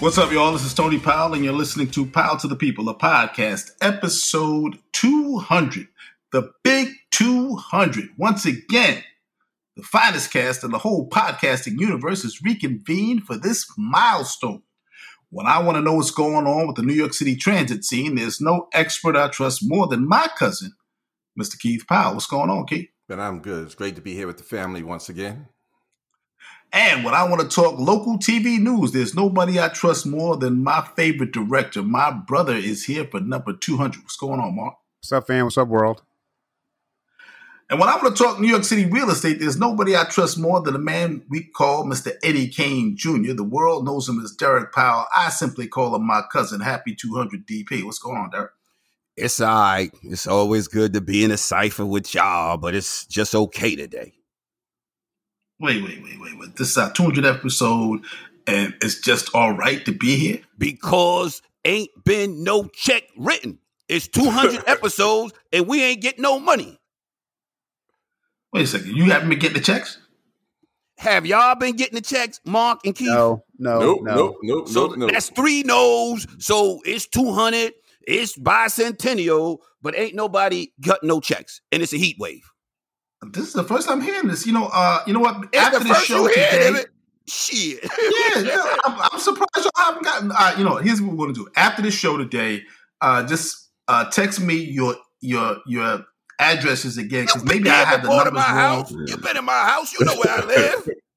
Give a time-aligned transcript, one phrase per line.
[0.00, 0.52] What's up, y'all?
[0.52, 4.78] This is Tony Powell, and you're listening to Powell to the People, a podcast, episode
[4.92, 5.88] 200,
[6.30, 8.10] the big 200.
[8.16, 9.02] Once again,
[9.74, 14.62] the finest cast in the whole podcasting universe is reconvened for this milestone.
[15.30, 18.14] When I want to know what's going on with the New York City transit scene,
[18.14, 20.74] there's no expert I trust more than my cousin,
[21.36, 21.58] Mr.
[21.58, 22.14] Keith Powell.
[22.14, 22.88] What's going on, Keith?
[23.08, 23.64] But I'm good.
[23.64, 25.48] It's great to be here with the family once again.
[26.72, 30.62] And when I want to talk local TV news, there's nobody I trust more than
[30.62, 31.82] my favorite director.
[31.82, 34.02] My brother is here for number 200.
[34.02, 34.74] What's going on, Mark?
[35.00, 35.44] What's up, fam?
[35.44, 36.02] What's up, world?
[37.70, 40.38] And when I want to talk New York City real estate, there's nobody I trust
[40.38, 42.12] more than a man we call Mr.
[42.22, 43.34] Eddie Kane Jr.
[43.34, 45.06] The world knows him as Derek Powell.
[45.14, 46.60] I simply call him my cousin.
[46.60, 47.84] Happy 200 DP.
[47.84, 48.52] What's going on, Derek?
[49.16, 49.92] It's all right.
[50.02, 54.17] It's always good to be in a cipher with y'all, but it's just okay today
[55.60, 56.56] wait, wait, wait, wait, wait.
[56.56, 58.00] This is our 200 episode,
[58.46, 60.40] and it's just all right to be here?
[60.56, 63.58] Because ain't been no check written.
[63.88, 66.78] It's 200 episodes, and we ain't getting no money.
[68.52, 68.96] Wait a second.
[68.96, 69.98] You haven't been getting the checks?
[70.98, 73.08] Have y'all been getting the checks, Mark and Keith?
[73.08, 74.14] No, no, nope, no.
[74.14, 75.10] Nope, nope, so nope, nope.
[75.12, 76.26] that's three no's.
[76.38, 77.72] So it's 200.
[78.02, 81.60] It's bicentennial, but ain't nobody got no checks.
[81.70, 82.50] And it's a heat wave.
[83.22, 84.46] This is the first time hearing this.
[84.46, 85.48] You know, uh, you know what?
[85.52, 86.86] It's After the first show today, it.
[87.26, 87.80] Shit.
[87.82, 90.32] yeah, yeah I'm, I'm surprised y'all haven't gotten.
[90.32, 91.48] Uh, you know, here's what we're gonna do.
[91.56, 92.62] After the show today,
[93.00, 96.04] uh, just uh, text me your your your
[96.38, 98.42] addresses again because maybe I have the numbers wrong.
[98.44, 98.90] house.
[98.92, 99.92] You been in my house.
[99.92, 100.88] You know where I live.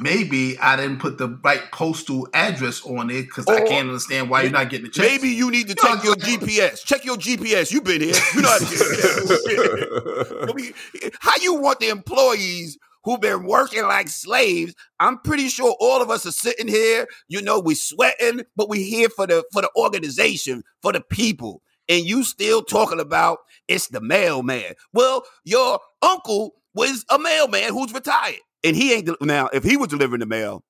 [0.00, 4.42] Maybe I didn't put the right postal address on it because I can't understand why
[4.42, 5.06] you're not getting the check.
[5.06, 6.84] Maybe you need to check your GPS.
[6.84, 7.72] Check your GPS.
[7.72, 8.14] You've been here.
[8.34, 8.64] You know how to
[10.54, 10.74] get
[11.20, 14.74] How you want the employees who've been working like slaves?
[15.00, 17.08] I'm pretty sure all of us are sitting here.
[17.28, 21.62] You know, we're sweating, but we're here for the for the organization, for the people.
[21.88, 24.74] And you still talking about it's the mailman.
[24.92, 29.48] Well, your uncle was a mailman who's retired, and he ain't now.
[29.52, 30.64] If he was delivering the mail,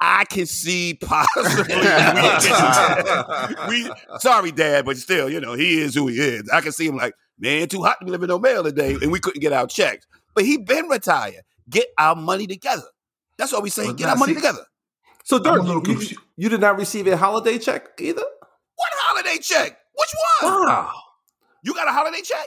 [0.00, 1.74] I can see possibly.
[3.68, 6.48] we sorry, Dad, but still, you know, he is who he is.
[6.50, 9.10] I can see him like, man, too hot to be living no mail today, and
[9.12, 10.06] we couldn't get our checks.
[10.34, 11.42] But he been retired.
[11.68, 12.82] Get our money together.
[13.38, 13.84] That's what we say.
[13.84, 14.64] Well, Get our money see- together.
[15.24, 18.20] so, I'm Derek, you, you, you did not receive a holiday check either?
[18.20, 19.78] What holiday check?
[19.96, 20.10] Which
[20.42, 20.66] one?
[20.66, 20.92] Wow.
[21.62, 22.46] You got a holiday check?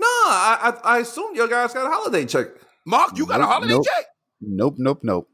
[0.00, 2.48] No, I, I I assume your guys got a holiday check.
[2.86, 3.84] Mark, you got a holiday nope.
[3.86, 4.06] check?
[4.40, 5.28] Nope, nope, nope.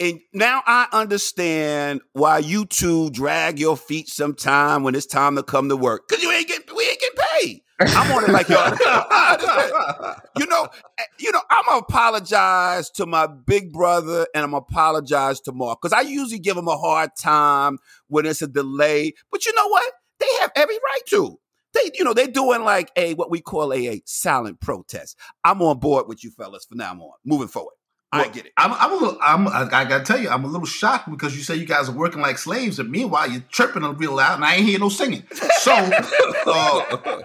[0.00, 5.42] And now I understand why you two drag your feet sometime when it's time to
[5.42, 6.08] come to work.
[6.08, 7.62] Cause you ain't getting we ain't getting paid.
[7.80, 8.76] I'm on it like y'all.
[10.38, 10.66] You know,
[10.98, 15.52] eh, you know, I'm gonna apologize to my big brother and I'm gonna apologize to
[15.52, 17.78] Mark because I usually give him a hard time
[18.08, 19.12] when it's a delay.
[19.30, 19.92] But you know what?
[20.18, 21.38] They have every right to.
[21.74, 25.18] They, you know, they're doing like a what we call a, a silent protest.
[25.44, 27.74] I'm on board with you fellas for now on, moving forward.
[28.12, 28.52] I get it.
[28.58, 29.18] I'm, I'm a little.
[29.22, 29.48] I'm.
[29.48, 31.92] I, I gotta tell you, I'm a little shocked because you say you guys are
[31.92, 35.24] working like slaves, and meanwhile you're chirping real loud, and I ain't hear no singing.
[35.60, 35.72] So,
[36.46, 37.22] uh,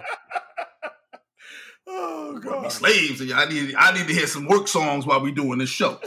[1.90, 3.20] Oh we slaves.
[3.20, 3.74] and I need.
[3.76, 5.98] I need to hear some work songs while we doing this show.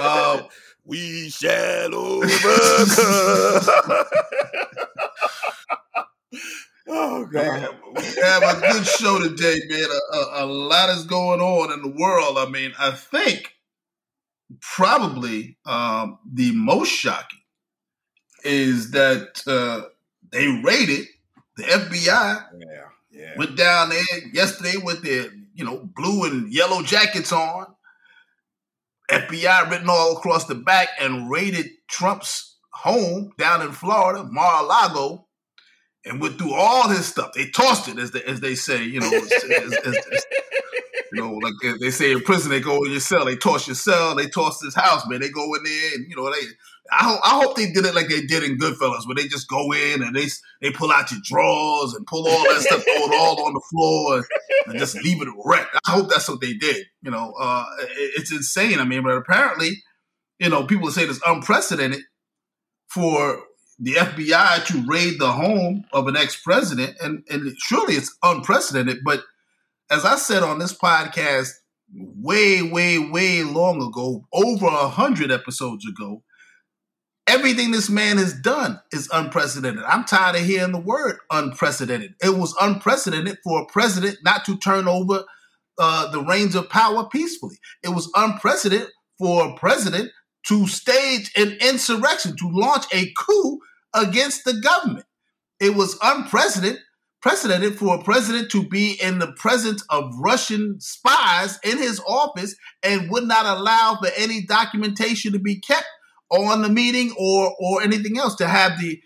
[0.00, 0.42] Uh,
[0.84, 2.32] we shall overcome.
[6.88, 9.88] oh Man, we have a good show today, man.
[10.12, 12.38] A, a, a lot is going on in the world.
[12.38, 13.54] I mean, I think
[14.62, 17.40] probably um, the most shocking
[18.44, 19.88] is that uh,
[20.30, 21.06] they raided
[21.56, 22.66] the FBI Yeah,
[23.10, 23.32] yeah.
[23.36, 27.66] went down there yesterday with their you know blue and yellow jackets on.
[29.10, 35.26] FBI written all across the back and raided Trump's home down in Florida, Mar-a-Lago,
[36.06, 37.32] and went through all his stuff.
[37.34, 40.26] They tossed it, as they, as they say, you know, as, as- as- as-
[41.12, 43.74] you know, like they say in prison, they go in your cell, they toss your
[43.76, 45.20] cell, they toss this house, man.
[45.20, 46.40] They go in there, and you know, they.
[46.90, 49.48] I hope, I hope they did it like they did in Goodfellas, where they just
[49.48, 50.26] go in and they
[50.60, 53.62] they pull out your drawers and pull all that stuff, throw it all on the
[53.70, 54.24] floor, and,
[54.66, 55.78] and just leave it wrecked.
[55.86, 56.84] I hope that's what they did.
[57.02, 58.78] You know, uh, it- it's insane.
[58.80, 59.82] I mean, but apparently,
[60.40, 62.02] you know, people say it's unprecedented
[62.88, 63.44] for
[63.78, 68.98] the FBI to raid the home of an ex-president, and and surely it's unprecedented.
[69.04, 69.22] But
[69.90, 71.50] as I said on this podcast
[71.94, 76.22] way, way, way long ago, over a hundred episodes ago,
[77.26, 79.84] everything this man has done is unprecedented.
[79.84, 82.14] I'm tired of hearing the word unprecedented.
[82.22, 85.24] It was unprecedented for a president not to turn over
[85.78, 87.56] uh, the reins of power peacefully.
[87.82, 90.10] It was unprecedented for a president
[90.46, 93.60] to stage an insurrection, to launch a coup
[93.94, 95.06] against the government.
[95.60, 96.80] It was unprecedented
[97.22, 102.56] precedented for a president to be in the presence of Russian spies in his office
[102.82, 105.86] and would not allow for any documentation to be kept
[106.30, 109.00] on the meeting or or anything else to have the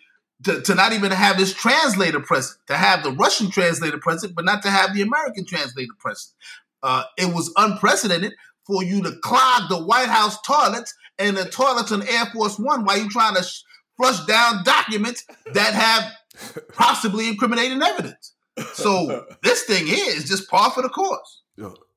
[0.44, 4.44] to, to not even have his translator present, to have the Russian translator present, but
[4.44, 6.34] not to have the American translator present.
[6.82, 8.34] Uh, it was unprecedented
[8.66, 12.84] for you to clog the White House toilets and the toilets on Air Force One
[12.84, 13.62] while you're trying to sh-
[13.96, 16.12] flush down documents that have
[16.72, 18.34] possibly incriminating evidence.
[18.74, 21.42] So this thing is just par for the course.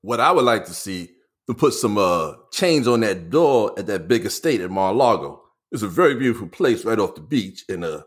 [0.02, 1.10] What I would like to see
[1.48, 5.42] to put some uh, chains on that door at that big estate at Mar-a-Lago.
[5.72, 8.02] It's a very beautiful place right off the beach, and uh,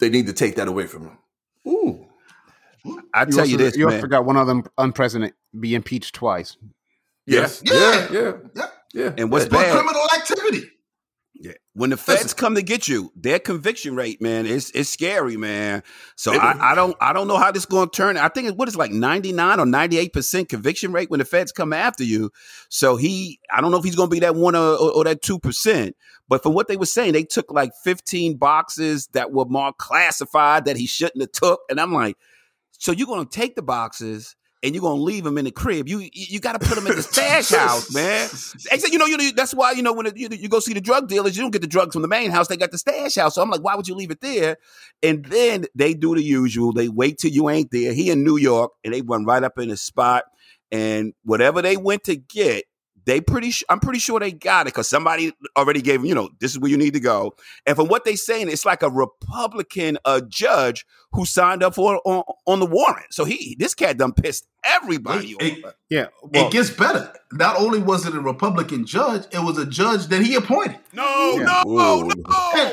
[0.00, 1.18] they need to take that away from them.
[1.68, 2.06] Ooh.
[3.14, 4.00] I tell you, also, this, you also man.
[4.00, 6.56] forgot one other unpresident be impeached twice.
[7.26, 7.62] Yes.
[7.64, 7.74] Yeah.
[7.74, 8.08] Yeah.
[8.10, 8.32] Yeah.
[8.54, 8.66] Yeah.
[8.94, 9.12] Yeah.
[9.16, 9.50] And what's Yeah.
[9.50, 9.72] For bad?
[9.72, 10.68] criminal activity.
[11.34, 11.52] Yeah.
[11.72, 15.82] When the feds come to get you, their conviction rate, man, is it's scary, man.
[16.14, 18.18] So I, I don't I don't know how this is going to turn.
[18.18, 21.18] I think it what is like ninety nine or ninety eight percent conviction rate when
[21.18, 22.30] the feds come after you.
[22.68, 25.04] So he, I don't know if he's going to be that one or, or, or
[25.04, 25.96] that two percent.
[26.28, 30.66] But from what they were saying, they took like fifteen boxes that were marked classified
[30.66, 32.16] that he shouldn't have took, and I'm like,
[32.72, 34.36] so you're going to take the boxes.
[34.62, 35.88] And you're gonna leave them in the crib.
[35.88, 38.26] You you got to put them in the stash house, man.
[38.70, 40.72] Except, you know, you know, that's why you know when it, you, you go see
[40.72, 42.46] the drug dealers, you don't get the drugs from the main house.
[42.46, 43.34] They got the stash house.
[43.34, 44.58] So I'm like, why would you leave it there?
[45.02, 46.72] And then they do the usual.
[46.72, 47.92] They wait till you ain't there.
[47.92, 50.24] He in New York, and they run right up in his spot.
[50.70, 52.64] And whatever they went to get,
[53.04, 53.50] they pretty.
[53.50, 56.06] Sh- I'm pretty sure they got it because somebody already gave them.
[56.06, 57.34] You know, this is where you need to go.
[57.66, 62.00] And from what they're saying, it's like a Republican uh, judge who signed up for
[62.04, 63.06] on, on the warrant.
[63.12, 65.74] So he, this cat done pissed everybody It- off.
[65.90, 66.06] Yeah.
[66.22, 67.12] Well, it gets better.
[67.32, 70.78] Not only was it a Republican judge, it was a judge that he appointed.
[70.92, 71.44] No, Yeah.
[71.44, 72.00] no, Whoa.
[72.02, 72.12] no,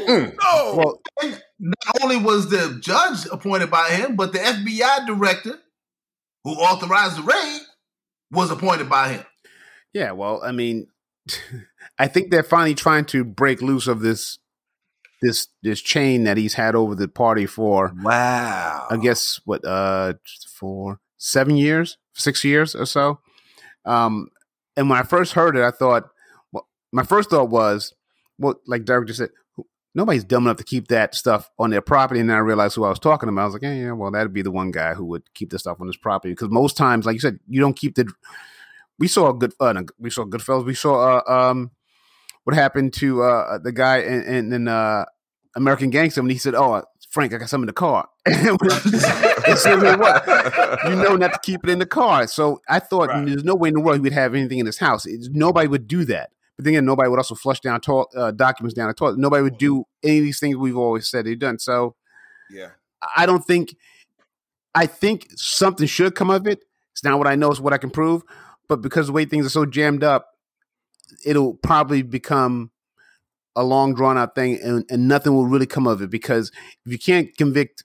[0.07, 0.35] Mm.
[0.41, 0.73] no.
[0.77, 5.59] well, And not only was the judge appointed by him, but the FBI director
[6.43, 7.61] who authorized the raid
[8.31, 9.25] was appointed by him.
[9.93, 10.11] Yeah.
[10.11, 10.87] Well, I mean,
[11.99, 14.39] I think they're finally trying to break loose of this
[15.21, 18.87] this this chain that he's had over the party for wow.
[18.89, 20.13] I guess what uh
[20.47, 23.19] for seven years, six years or so.
[23.85, 24.29] Um,
[24.75, 26.09] and when I first heard it, I thought,
[26.51, 27.93] well, my first thought was,
[28.37, 29.29] well, like Derek just said,
[29.93, 32.19] nobody's dumb enough to keep that stuff on their property.
[32.19, 33.41] And then I realized who I was talking about.
[33.41, 35.59] I was like, yeah, yeah, well, that'd be the one guy who would keep the
[35.59, 38.11] stuff on his property because most times, like you said, you don't keep the.
[38.99, 40.65] We saw a good, uh, we saw Goodfellas.
[40.65, 41.71] We saw uh, um,
[42.43, 45.05] what happened to uh, the guy in, in, in uh,
[45.55, 49.97] American Gangster when he said, "Oh, Frank, I got some in the car." It's the
[49.99, 50.89] what?
[50.89, 52.27] you know not to keep it in the car.
[52.27, 53.25] So I thought Right.
[53.25, 55.05] there's no way in the world he would have anything in his house.
[55.05, 56.29] It's, nobody would do that.
[56.55, 59.17] But then again, nobody would also flush down to- uh, documents down the toilet.
[59.17, 61.57] Nobody would do any of these things we've always said they've done.
[61.57, 61.95] So
[62.49, 62.69] Yeah.
[63.15, 63.75] I don't think.
[64.75, 66.63] I think something should come of it.
[66.91, 68.21] It's not what I know; it's what I can prove.
[68.69, 70.27] But because the way things are so jammed up,
[71.25, 72.71] it'll probably become
[73.55, 76.09] a long drawn out thing, and, and nothing will really come of it.
[76.09, 76.51] Because
[76.85, 77.83] if you can't convict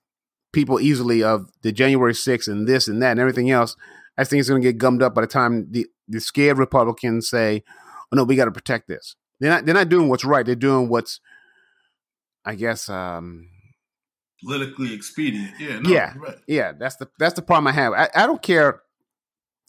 [0.53, 3.75] people easily of the January 6th and this and that and everything else,
[4.17, 7.29] I think it's going to get gummed up by the time the, the scared Republicans
[7.29, 7.64] say,
[8.12, 9.64] "Oh no, we got to protect this." They're not.
[9.64, 10.47] They're not doing what's right.
[10.47, 11.19] They're doing what's,
[12.45, 12.88] I guess.
[12.88, 13.49] um
[14.43, 15.59] Politically expedient.
[15.59, 15.79] Yeah.
[15.81, 16.14] No, Yeah.
[16.17, 16.37] Right.
[16.47, 17.93] Yeah, that's the that's the problem I have.
[17.95, 18.83] I, I don't care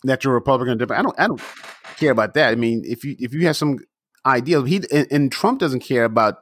[0.08, 0.82] that you're Republican.
[0.92, 1.42] I don't I don't
[1.98, 2.52] care about that.
[2.52, 3.80] I mean, if you if you have some
[4.26, 6.40] ideal, he and, and Trump doesn't care about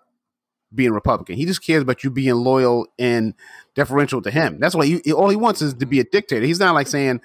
[0.73, 1.35] being Republican.
[1.35, 3.33] He just cares about you being loyal and
[3.75, 4.59] deferential to him.
[4.59, 6.45] That's why all he wants is to be a dictator.
[6.45, 7.21] He's not like saying,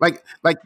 [0.00, 0.58] like like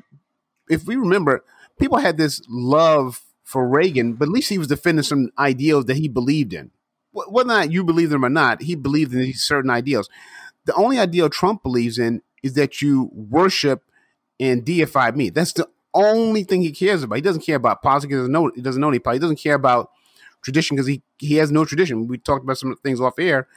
[0.68, 1.44] if we remember,
[1.78, 5.96] people had this love for Reagan, but at least he was defending some ideals that
[5.96, 6.70] he believed in.
[7.12, 10.08] Whether or not you believe them or not, he believed in these certain ideals.
[10.64, 13.82] The only ideal Trump believes in is that you worship
[14.40, 15.30] and deify me.
[15.30, 17.16] That's the only thing he cares about.
[17.16, 18.10] He doesn't care about politics.
[18.12, 18.50] He doesn't know.
[18.54, 19.22] He doesn't know any politics.
[19.22, 19.90] He doesn't care about
[20.42, 22.06] tradition because he he has no tradition.
[22.06, 23.48] We talked about some things off air.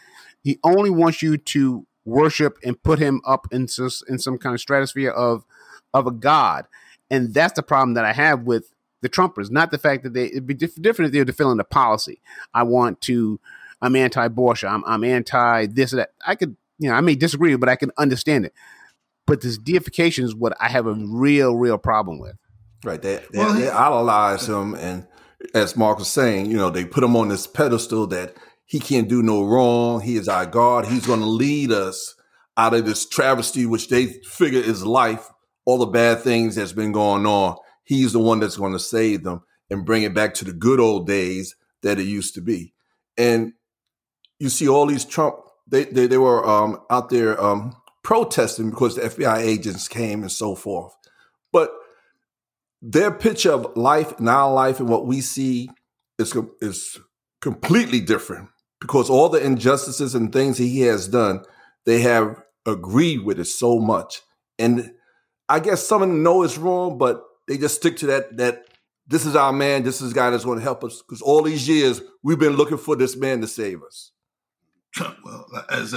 [0.43, 3.67] He only wants you to worship and put him up in
[4.07, 5.45] in some kind of stratosphere of
[5.93, 6.67] of a god,
[7.09, 9.51] and that's the problem that I have with the Trumpers.
[9.51, 12.21] Not the fact that they it'd be diff- different if they were defending the policy.
[12.53, 13.39] I want to.
[13.79, 14.69] I'm anti-abortion.
[14.69, 16.09] I'm I'm anti this or that.
[16.25, 18.53] I could you know I may disagree, but I can understand it.
[19.27, 22.35] But this deification is what I have a real real problem with.
[22.83, 23.01] Right.
[23.01, 25.05] They they, Well, they idolize him, and
[25.53, 29.07] as Mark was saying, you know, they put him on this pedestal that he can't
[29.07, 30.01] do no wrong.
[30.01, 30.85] He is our God.
[30.87, 32.15] He's going to lead us
[32.57, 35.29] out of this travesty, which they figure is life.
[35.65, 39.23] All the bad things that's been going on, he's the one that's going to save
[39.23, 39.43] them.
[39.69, 42.73] and bring it back to the good old days that it used to be.
[43.17, 43.53] And
[44.39, 45.35] you see all these Trump,
[45.67, 47.75] they they, they were um, out there um,
[48.07, 50.95] protesting because the FBI agents came and so forth.
[51.51, 51.73] But
[52.81, 55.69] their picture of life and our life and what we see
[56.17, 56.97] is is
[57.41, 58.47] completely different
[58.79, 61.43] because all the injustices and things he has done,
[61.85, 64.21] they have agreed with it so much.
[64.57, 64.93] And
[65.49, 68.67] I guess some of them know it's wrong, but they just stick to that that
[69.05, 71.01] this is our man, this is guy that's going to help us.
[71.01, 74.13] Because all these years we've been looking for this man to save us.
[75.25, 75.93] Well, as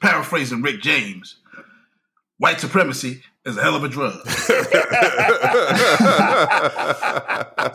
[0.00, 1.38] paraphrasing Rick James,
[2.42, 4.14] white supremacy is a hell of a drug.
[4.26, 4.40] it's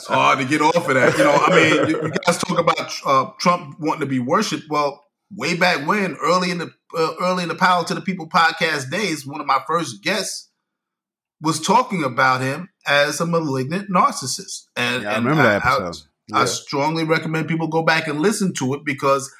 [0.08, 1.18] hard to get off of that.
[1.18, 4.66] You know, I mean, you, you guys talk about uh, Trump wanting to be worshipped.
[4.70, 8.28] Well, way back when, early in the uh, early in the Power to the People
[8.28, 10.52] podcast days, one of my first guests
[11.42, 14.66] was talking about him as a malignant narcissist.
[14.76, 16.10] And, Yeah, I and remember that episode.
[16.34, 19.34] I, I strongly recommend people go back and listen to it because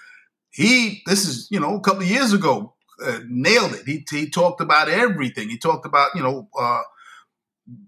[0.52, 3.86] he, this is, you know, a couple of years ago, uh, nailed it.
[3.86, 5.50] He, he talked about everything.
[5.50, 6.82] He talked about, you know, uh,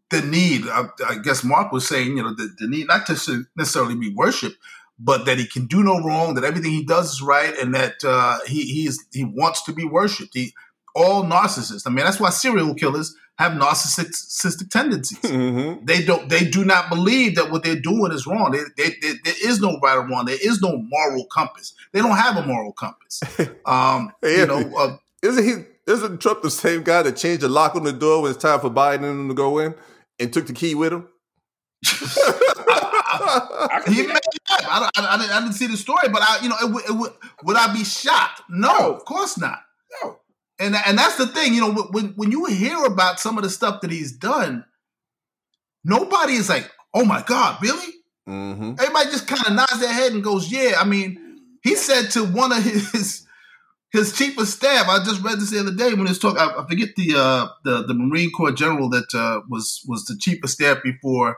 [0.09, 0.67] the need.
[0.67, 4.13] I, I guess Mark was saying, you know, the, the need not to necessarily be
[4.13, 4.57] worshipped,
[4.99, 8.03] but that he can do no wrong, that everything he does is right, and that
[8.03, 10.33] uh, he he is he wants to be worshipped.
[10.33, 10.53] He
[10.95, 11.83] all narcissists.
[11.85, 15.17] I mean, that's why serial killers have narcissistic tendencies.
[15.19, 15.85] Mm-hmm.
[15.85, 16.27] They don't.
[16.29, 18.51] They do not believe that what they're doing is wrong.
[18.51, 20.25] They, they, they, there is no right or wrong.
[20.25, 21.73] There is no moral compass.
[21.93, 23.21] They don't have a moral compass.
[23.65, 25.91] Um, you know, uh, Isn't he?
[25.91, 28.59] Isn't Trump the same guy that changed the lock on the door when it's time
[28.59, 29.73] for Biden to go in
[30.19, 31.07] and took the key with him?
[32.61, 34.21] I can he may that.
[34.49, 36.85] I, I, I, didn't, I didn't see the story, but I, you know, it, would-
[36.85, 37.11] it, would
[37.43, 38.41] would I be shocked?
[38.49, 38.93] No, No.
[38.95, 39.59] of course not.
[40.03, 40.17] No.
[40.59, 43.49] And and that's the thing, you know, when when you hear about some of the
[43.49, 44.65] stuff that he's done,
[45.85, 47.93] nobody is like, "Oh my God, really?"
[48.27, 48.73] mm-hmm.
[48.77, 52.25] Everybody just kind of nods their head and goes, "Yeah." I mean, he said to
[52.25, 53.25] one of his
[53.91, 54.87] his chief of staff.
[54.87, 56.39] I just read this the other day when he was talking.
[56.39, 60.17] I, I forget the uh, the the Marine Corps general that uh, was was the
[60.17, 61.37] chief of staff before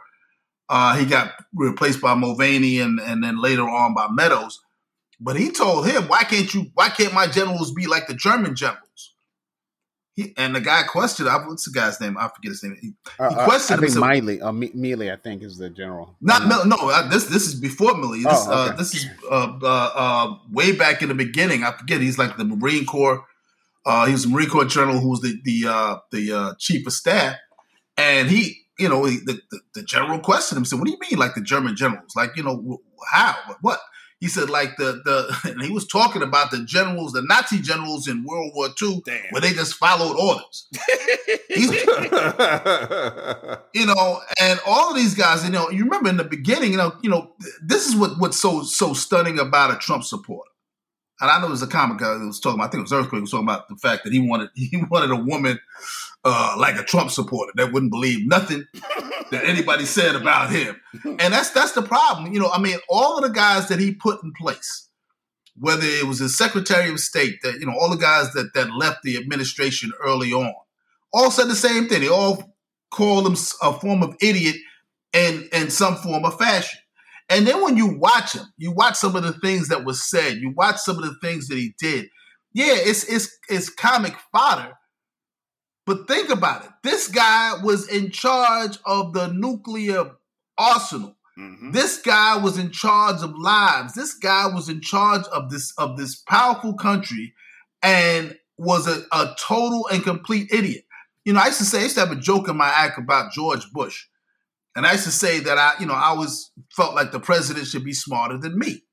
[0.71, 4.61] uh, he got replaced by Mulvaney and and then later on by Meadows.
[5.19, 6.71] But he told him, "Why can't you?
[6.73, 9.10] Why can't my generals be like the German generals?"
[10.13, 11.29] He, and the guy questioned.
[11.29, 12.17] I- What's the guy's name?
[12.17, 12.77] I forget his name.
[12.81, 14.05] He- Uh, He uh, questioned I think himself.
[14.07, 16.15] Miley, uh, Me- Mealy, I think, is the general.
[16.19, 16.75] Not Mil- no.
[16.75, 18.23] uh, This this is before Milley.
[18.23, 18.73] This Oh, okay.
[18.73, 21.63] uh, this is uh, uh, uh, way back in the beginning.
[21.63, 22.01] I forget.
[22.01, 23.23] He's like the Marine Corps.
[23.85, 26.85] Uh, he was a Marine Corps general who was the the uh, the uh, chief
[26.85, 27.37] of staff,
[27.97, 30.65] and he, you know, he, the, the the general questioned him.
[30.65, 32.11] Said, "What do you mean, like the German generals?
[32.17, 33.35] Like, you know, how?
[33.61, 33.79] What?"
[34.21, 38.07] He said, "Like the the," and he was talking about the generals, the Nazi generals
[38.07, 39.23] in World War II, Damn.
[39.31, 40.67] where they just followed orders.
[43.73, 46.77] You know, and all of these guys, you know, you remember in the beginning, you
[46.77, 47.31] know, you know,
[47.63, 50.49] this is what what's so so stunning about a Trump supporter.
[51.21, 52.93] And I know there's a comic guy that was talking about, I think it was
[52.93, 55.59] Earthquake was talking about the fact that he wanted he wanted a woman
[56.23, 58.65] uh, like a Trump supporter that wouldn't believe nothing
[59.31, 60.79] that anybody said about him.
[61.03, 62.31] And that's that's the problem.
[62.31, 64.87] You know, I mean, all of the guys that he put in place,
[65.57, 68.71] whether it was his Secretary of State, that you know, all the guys that that
[68.75, 70.53] left the administration early on,
[71.13, 72.01] all said the same thing.
[72.01, 72.55] They all
[72.91, 74.57] called him a form of idiot
[75.13, 76.79] in in some form of fashion.
[77.29, 80.37] And then when you watch him, you watch some of the things that was said,
[80.37, 82.07] you watch some of the things that he did.
[82.53, 84.73] Yeah, it's it's it's comic fodder.
[85.85, 86.71] But think about it.
[86.83, 90.11] This guy was in charge of the nuclear
[90.57, 91.17] arsenal.
[91.37, 91.73] Mhm.
[91.73, 93.93] This guy was in charge of lives.
[93.93, 97.33] This guy was in charge of this of this powerful country
[97.81, 100.85] and was a, a total and complete idiot.
[101.25, 102.99] You know, I used to say, I used to have a joke in my act
[102.99, 104.05] about George Bush.
[104.75, 107.67] And I used to say that I, you know, I always felt like the president
[107.67, 108.83] should be smarter than me.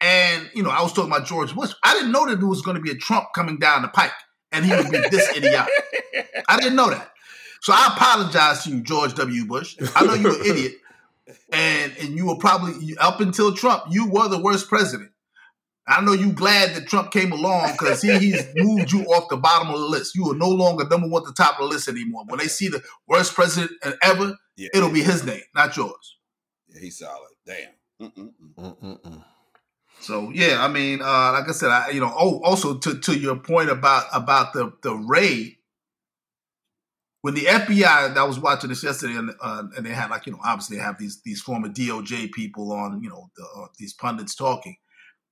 [0.00, 1.72] And, you know, I was talking about George Bush.
[1.84, 4.12] I didn't know that there was going to be a Trump coming down the pike
[4.52, 5.72] and he would be this idiotic.
[6.48, 7.10] I didn't know that.
[7.62, 9.44] So I apologize to you, George W.
[9.46, 9.76] Bush.
[9.94, 10.74] I know you're an idiot.
[11.52, 15.10] And and you were probably up until Trump, you were the worst president.
[15.86, 19.36] I know you glad that Trump came along because he, he's moved you off the
[19.36, 20.14] bottom of the list.
[20.14, 22.24] You are no longer number one at the top of the list anymore.
[22.26, 24.68] When they see the worst president ever, Yeah.
[24.74, 26.16] it'll be his name, not yours.
[26.68, 27.30] Yeah, he's solid.
[27.46, 27.70] Damn.
[28.00, 28.32] Mm-mm-mm.
[28.58, 29.24] Mm-mm-mm.
[30.02, 33.18] So yeah, I mean, uh, like I said, I you know, oh, also to to
[33.18, 35.56] your point about about the the raid.
[37.20, 40.32] When the FBI, I was watching this yesterday, and, uh, and they had like you
[40.32, 43.92] know, obviously they have these these former DOJ people on, you know, the, uh, these
[43.92, 44.76] pundits talking,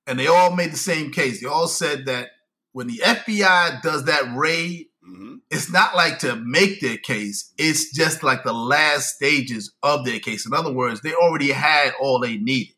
[0.07, 1.41] and they all made the same case.
[1.41, 2.29] They all said that
[2.71, 5.37] when the FBI does that raid Mm-hmm.
[5.49, 7.51] it's not like to make their case.
[7.57, 10.45] It's just like the last stages of their case.
[10.45, 12.75] In other words, they already had all they needed.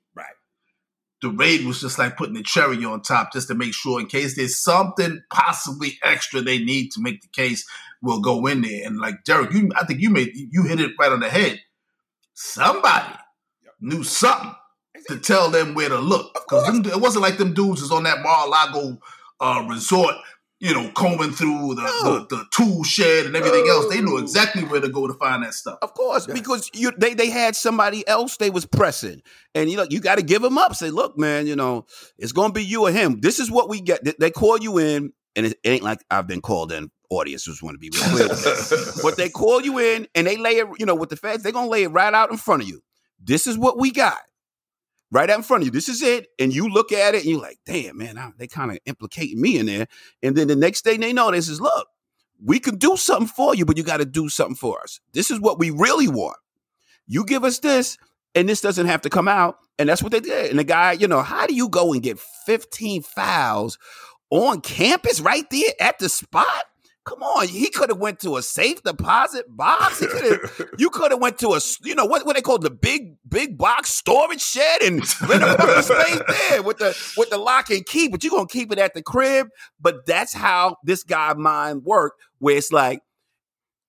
[1.23, 4.07] The raid was just like putting the cherry on top just to make sure in
[4.07, 7.65] case there's something possibly extra they need to make the case
[8.03, 8.85] will go in there.
[8.85, 11.61] And like Derek, you I think you made you hit it right on the head.
[12.35, 13.15] Somebody
[13.63, 13.73] Yep.
[13.81, 14.53] knew something
[15.07, 16.33] to tell them where to look.
[16.33, 18.99] Because it wasn't like them dudes was on that Mar-a-Lago
[19.39, 20.15] uh, resort,
[20.63, 22.19] you know, combing through the, No.
[22.19, 23.87] the, the tool shed and everything else.
[23.93, 25.77] They knew exactly where to go to find that stuff.
[25.81, 26.33] Of course, Yeah.
[26.33, 29.21] because you they they had somebody else they was pressing,
[29.53, 30.73] and you know you got to give them up.
[30.75, 31.85] Say, look, man, you know
[32.17, 33.19] it's gonna be you or him.
[33.19, 34.03] This is what we get.
[34.05, 36.89] They- They call you in, and it ain't like I've been called in.
[37.09, 38.27] Audience just want to be real clear.
[39.03, 40.67] but they call you in, and they lay it.
[40.79, 42.81] You know, with the feds, they're gonna lay it right out in front of you.
[43.21, 44.19] This is what we got.
[45.13, 45.71] Right out in front of you.
[45.71, 46.29] This is it.
[46.39, 49.39] And you look at it and you're like, damn, man, I- they kind of implicating
[49.39, 49.87] me in there.
[50.23, 51.87] And then the next thing they know, they says, look,
[52.43, 54.99] we can do something for you, but you got to do something for us.
[55.13, 56.37] This is what we really want.
[57.05, 57.97] You give us this,
[58.33, 59.57] and this doesn't have to come out.
[59.77, 60.49] And that's what they did.
[60.49, 63.77] And the guy, you know, how do you go and get 15 fouls
[64.31, 66.65] on campus right there at the spot?
[67.05, 69.99] Come on, he could have went to a safe deposit box.
[69.99, 70.07] He
[70.77, 73.57] you could have went to a you know what what they call the big big
[73.57, 77.85] box storage shed and rent a fucking space there with the with the lock and
[77.85, 79.49] key, but you're gonna keep it at the crib.
[79.81, 83.01] But that's how this guy mind worked, where it's like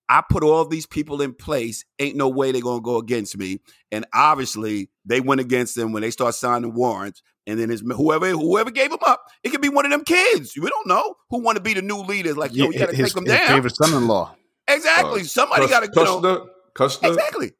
[0.09, 1.85] I put all these people in place.
[1.99, 3.59] Ain't no way they're gonna go against me.
[3.91, 7.21] And obviously, they went against them when they start signing warrants.
[7.47, 9.21] And then it's whoever whoever gave him up.
[9.43, 10.53] It could be one of them kids.
[10.59, 12.37] We don't know who want to be the new leaders.
[12.37, 13.47] Like, yo, you got to his, take them his down.
[13.47, 14.35] favorite son-in-law.
[14.67, 15.21] Exactly.
[15.21, 16.49] Uh, Somebody got to, you know.
[16.75, 17.51] Kushner, Exactly.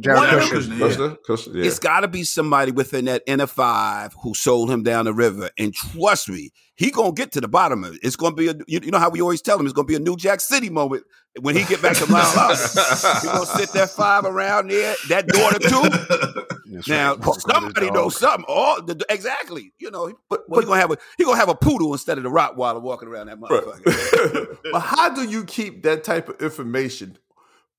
[0.00, 0.66] Jared of Kushner.
[0.68, 0.86] them- Yeah.
[0.88, 1.64] Kushner, Kushner, yeah.
[1.66, 5.48] It's got to be somebody within that inner five who sold him down the river.
[5.60, 8.00] And trust me, he gonna get to the bottom of it.
[8.02, 9.94] It's gonna be a you, you know how we always tell him it's gonna be
[9.94, 11.04] a New Jack City moment
[11.40, 13.22] when he get back to Mount House.
[13.22, 16.44] He gonna sit that five around there, that daughter too.
[16.88, 17.40] Now right.
[17.40, 18.44] somebody knows something.
[18.48, 19.72] Oh, the, exactly.
[19.78, 22.24] You know, but, well, he gonna have a he gonna have a poodle instead of
[22.24, 23.86] the Rottweiler walking around that motherfucker.
[24.34, 24.58] right.
[24.72, 27.16] but how do you keep that type of information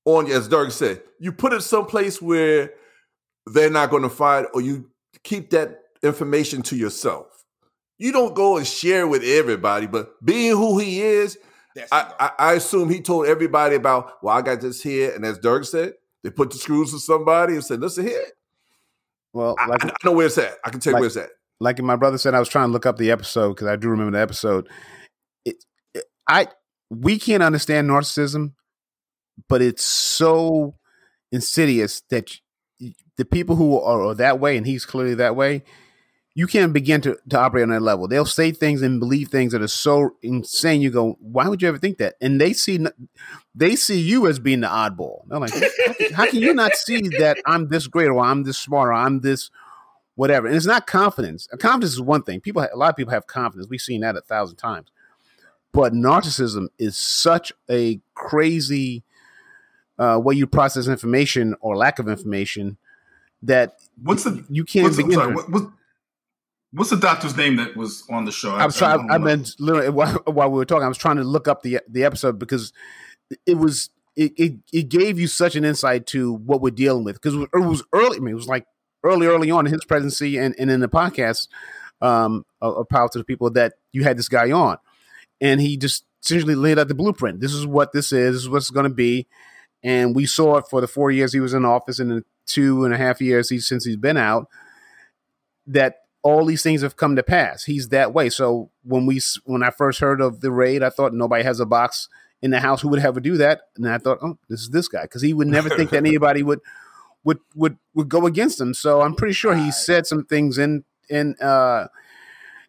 [0.06, 0.30] on?
[0.30, 2.72] As Derek said, you put it someplace where
[3.46, 4.90] they're not going to find, or you
[5.22, 7.44] keep that information to yourself.
[7.98, 11.38] You don't go and share with everybody, but being who he is,
[11.92, 15.14] I, I, I assume he told everybody about, well, I got this here.
[15.14, 18.24] And as Derek said, they put the screws to somebody and said, listen here.
[19.32, 20.54] Well, I, like I know where it's at.
[20.64, 21.30] I can tell you where it's at.
[21.60, 23.88] like my brother said, I was trying to look up the episode because I do
[23.88, 24.68] remember the episode.
[25.44, 25.62] It,
[25.94, 26.48] it, I
[26.90, 28.52] we can't understand narcissism,
[29.48, 30.76] but it's so
[31.32, 32.30] insidious that
[33.16, 35.64] the people who are, are that way, and he's clearly that way,
[36.36, 38.06] you can't begin to, to operate on that level.
[38.06, 40.82] They'll say things and believe things that are so insane.
[40.82, 42.16] You go, why would you ever think that?
[42.20, 42.78] And they see
[43.54, 45.22] they see you as being the oddball.
[45.28, 48.42] They're like, how can, how can you not see that I'm this great or I'm
[48.42, 49.50] this smart or I'm this
[50.14, 50.46] whatever.
[50.46, 51.48] And it's not confidence.
[51.58, 52.42] Confidence is one thing.
[52.42, 53.68] People, a lot of people have confidence.
[53.70, 54.88] We've seen that a thousand times.
[55.72, 59.04] But narcissism is such a crazy
[59.98, 62.76] uh, way you process information or lack of information
[63.42, 65.12] that What's the you can't begin.
[65.12, 65.70] sorry, what, what,
[66.72, 68.54] what's the doctor's name that was on the show?
[68.54, 68.98] I- I'm sorry.
[68.98, 71.48] don't I, I meant literally while, while we were talking, I was trying to look
[71.48, 72.72] up the the episode because
[73.46, 77.20] it was it it, it gave you such an insight to what we're dealing with
[77.20, 78.16] because it was, early.
[78.16, 78.66] I mean, it was like
[79.04, 81.48] early, early on in his presidency and, and in the podcast
[82.00, 84.78] um, of, of Power to the People that you had this guy on,
[85.40, 87.40] and he just essentially laid out the blueprint.
[87.40, 88.34] This is what this is.
[88.34, 89.26] This is what's going to be,
[89.82, 92.84] and we saw it for the four years he was in office and the two
[92.84, 94.48] and a half years he, since he's been out.
[95.66, 97.62] That all these things have come to pass.
[97.62, 98.30] He's that way.
[98.30, 101.66] So when we when I first heard of the raid, I thought nobody has a
[101.66, 102.08] box
[102.42, 104.88] in the house who would ever do that, and I thought, oh, this is this
[104.88, 106.58] guy because he would never think that anybody would
[107.22, 108.74] would would would go against him.
[108.74, 111.86] So I'm pretty sure he said some things in in uh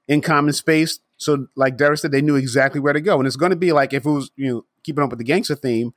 [0.08, 1.00] in common space.
[1.17, 3.72] So like Derek said, they knew exactly where to go, and it's going to be
[3.72, 5.96] like if it was you know keeping up with the gangster theme.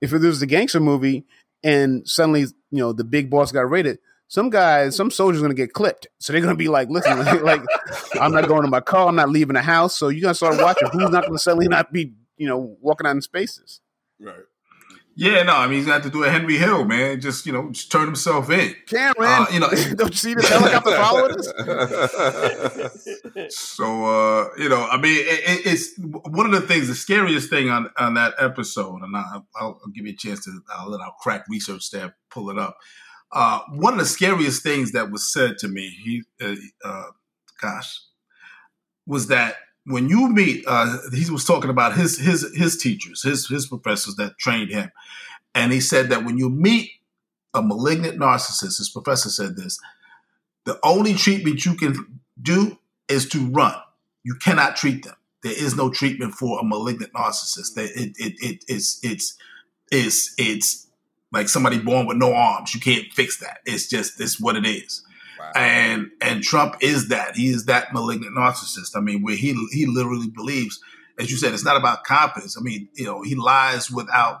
[0.00, 1.26] If it was the gangster movie,
[1.62, 5.56] and suddenly you know the big boss got raided, some guys, some soldiers going to
[5.56, 6.06] get clipped.
[6.18, 7.62] So they're going to be like, listen, like,
[8.20, 9.08] I'm not going to my car.
[9.08, 9.96] I'm not leaving the house.
[9.96, 13.06] So you're to start watching who's not going to suddenly not be, you know, walking
[13.06, 13.80] out in spaces.
[14.20, 14.34] Right.
[15.18, 17.18] Yeah, no, I mean he's got to do a Henry Hill, man.
[17.22, 18.74] Just you know, just turn himself in.
[18.86, 21.48] Cameron, Uh, you know- don't you see the helicopter following us?
[23.56, 26.88] So uh, you know, I mean, it, it, it's one of the things.
[26.88, 29.22] The scariest thing on on that episode, and I,
[29.58, 30.60] I'll, I'll give you a chance to.
[30.76, 32.76] I'll let our crack research staff pull it up.
[33.32, 37.10] Uh, one of the scariest things that was said to me, he, uh, uh,
[37.60, 38.00] gosh,
[39.06, 43.48] was that when you meet, uh, he was talking about his his his teachers, his
[43.48, 44.90] his professors that trained him,
[45.54, 46.90] and he said that when you meet
[47.54, 49.78] a malignant narcissist, his professor said this:
[50.64, 53.74] the only treatment you can do is to run.
[54.24, 55.14] You cannot treat them.
[55.42, 57.78] There is no treatment for a malignant narcissist.
[57.78, 59.38] It, it, it, it it's it's
[59.92, 60.85] it's it's
[61.36, 62.74] like somebody born with no arms.
[62.74, 63.58] You can't fix that.
[63.66, 65.02] It's just it's what it is.
[65.38, 65.52] Wow.
[65.54, 67.36] And and Trump is that.
[67.36, 68.96] He is that malignant narcissist.
[68.96, 70.80] I mean, where he he literally believes,
[71.18, 72.56] as you said, it's not about confidence.
[72.58, 74.40] I mean, you know, he lies without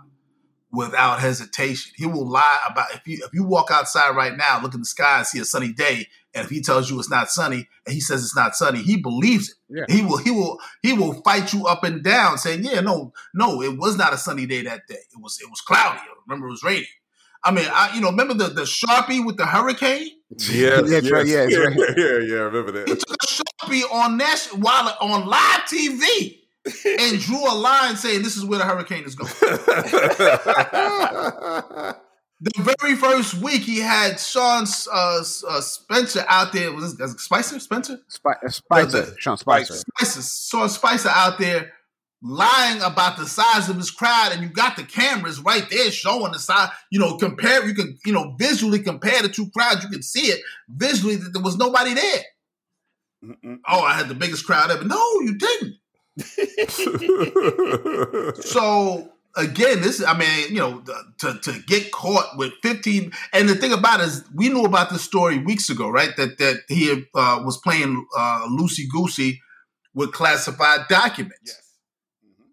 [0.76, 1.92] without hesitation.
[1.96, 4.86] He will lie about if you if you walk outside right now, look in the
[4.86, 7.94] sky and see a sunny day, and if he tells you it's not sunny and
[7.94, 9.56] he says it's not sunny, he believes it.
[9.68, 9.84] Yeah.
[9.88, 13.62] He will he will he will fight you up and down saying, "Yeah, no, no,
[13.62, 14.94] it was not a sunny day that day.
[14.94, 16.00] It was it was cloudy.
[16.26, 16.86] Remember it was raining."
[17.42, 20.10] I mean, I, you know, remember the the Sharpie with the hurricane?
[20.50, 21.10] Yeah, yeah, yes.
[21.10, 21.76] right, yeah, right.
[21.76, 22.88] yeah, yeah, yeah, I remember that.
[22.88, 26.45] He took a Sharpie on national while on live TV
[26.84, 29.32] and drew a line saying this is where the hurricane is going.
[32.40, 36.72] the very first week, he had Sean uh, uh, Spencer out there.
[36.72, 37.60] Was this Spicer?
[37.60, 38.00] Spencer?
[38.10, 39.14] Sp- uh, Spicer.
[39.18, 39.74] Sean Spicer.
[39.74, 40.22] Spicer.
[40.22, 41.72] Sean Spicer out there
[42.22, 46.32] lying about the size of his crowd, and you got the cameras right there showing
[46.32, 46.70] the size.
[46.90, 47.66] You know, compare.
[47.66, 49.84] You can you know visually compare the two crowds.
[49.84, 52.22] You can see it visually that there was nobody there.
[53.24, 53.58] Mm-mm.
[53.66, 54.84] Oh, I had the biggest crowd ever.
[54.84, 55.76] No, you didn't.
[58.40, 60.82] so again, this I mean, you know,
[61.18, 64.90] to to get caught with 15 and the thing about it is we knew about
[64.90, 66.16] this story weeks ago, right?
[66.16, 69.40] That that he uh, was playing uh, loosey goosey
[69.94, 71.38] with classified documents.
[71.44, 71.72] Yes.
[72.24, 72.50] Mm-hmm.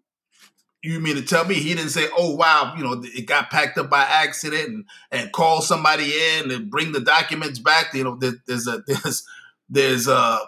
[0.82, 3.78] You mean to tell me he didn't say, "Oh wow, you know, it got packed
[3.78, 7.94] up by accident," and and call somebody in and bring the documents back?
[7.94, 9.24] You know, there's a there's
[9.68, 10.38] there's uh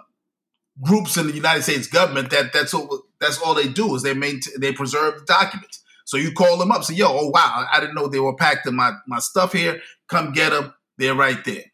[0.82, 4.14] groups in the United States government that that's all that's all they do is they
[4.14, 5.82] maintain they preserve the documents.
[6.04, 8.66] So you call them up, say, "Yo, oh wow, I didn't know they were packed
[8.66, 9.80] in my my stuff here.
[10.08, 10.74] Come get them.
[10.98, 11.64] They're right there."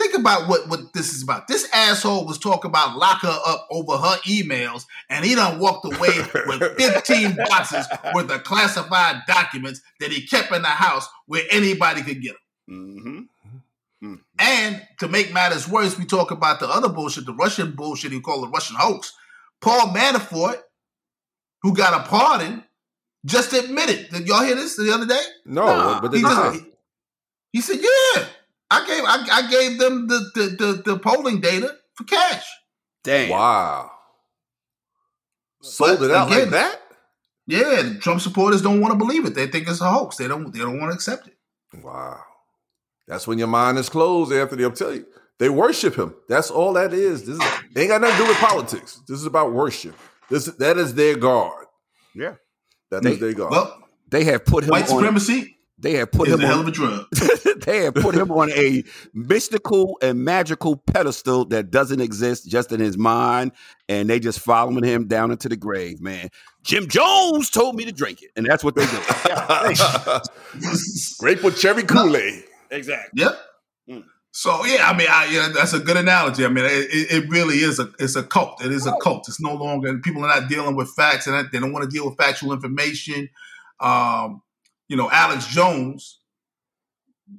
[0.00, 1.46] Think about what what this is about.
[1.46, 5.84] This asshole was talking about lock her up over her emails, and he done walked
[5.84, 11.44] away with 15 boxes worth of classified documents that he kept in the house where
[11.50, 12.34] anybody could get
[12.68, 12.98] them.
[12.98, 13.20] Mm-hmm.
[14.04, 14.20] Mm.
[14.38, 18.20] And to make matters worse, we talk about the other bullshit, the Russian bullshit you
[18.20, 19.12] call the Russian hoax.
[19.64, 20.58] Paul Manafort,
[21.62, 22.62] who got a pardon,
[23.24, 24.10] just admitted.
[24.10, 25.22] Did y'all hear this the other day?
[25.46, 26.00] No, nah.
[26.02, 26.60] but he, just, he,
[27.52, 28.26] he, said, "Yeah,
[28.70, 32.44] I gave I, I gave them the, the, the the polling data for cash."
[33.04, 33.30] Damn!
[33.30, 33.90] Wow.
[35.62, 36.80] Sold but it out again, like that?
[37.46, 39.34] Yeah, Trump supporters don't want to believe it.
[39.34, 40.16] They think it's a hoax.
[40.16, 40.52] They don't.
[40.52, 41.38] They don't want to accept it.
[41.82, 42.20] Wow.
[43.08, 44.64] That's when your mind is closed, Anthony.
[44.64, 45.06] I'm telling you.
[45.38, 46.14] They worship him.
[46.28, 47.26] That's all that is.
[47.26, 49.00] This is, ain't got nothing to do with politics.
[49.08, 49.96] This is about worship.
[50.30, 51.64] This that is their God.
[52.14, 52.34] Yeah.
[52.90, 53.50] That they, is their God.
[53.50, 53.78] Well,
[54.10, 55.56] they have put him white on, supremacy.
[55.76, 57.06] They have put him a on, hell of a drug.
[57.66, 62.78] they have put him on a mystical and magical pedestal that doesn't exist just in
[62.78, 63.52] his mind,
[63.88, 66.28] and they just following him down into the grave, man.
[66.62, 68.98] Jim Jones told me to drink it, and that's what they do.
[71.18, 72.44] Grateful cherry Kool Aid.
[72.70, 73.22] Exactly.
[73.22, 73.38] Yep.
[74.36, 76.44] So yeah, I mean, I, yeah, that's a good analogy.
[76.44, 78.64] I mean, it, it, really is a it's a cult.
[78.64, 79.28] It is a cult.
[79.28, 82.04] It's no longer people are not dealing with facts, and they don't want to deal
[82.04, 83.28] with factual information.
[83.78, 84.42] Um,
[84.88, 86.18] you know, Alex Jones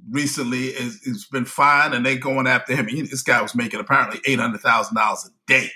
[0.10, 2.88] recently is, has been fined, and they're going after him.
[2.88, 5.70] He, this guy was making apparently eight hundred thousand dollars a day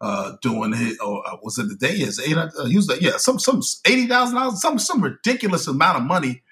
[0.00, 1.94] uh, doing his, or uh, was it the day?
[1.94, 2.58] Is eight hundred?
[2.58, 6.02] Uh, he was like, yeah, some some eighty thousand dollars, some some ridiculous amount of
[6.02, 6.42] money,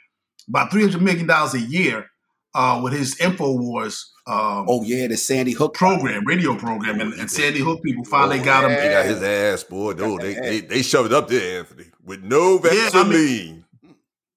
[0.48, 2.08] about three hundred million dollars a year
[2.56, 4.06] uh, with his Infowars.
[4.26, 8.40] Um, oh yeah, the Sandy Hook program, radio program, and, and Sandy Hook people finally
[8.40, 8.70] oh, got him.
[8.70, 9.92] They got his ass, boy.
[9.92, 12.92] Dude, they, they they shoved it up there, Anthony, with no Vaseline.
[12.92, 13.64] Yeah, I mean,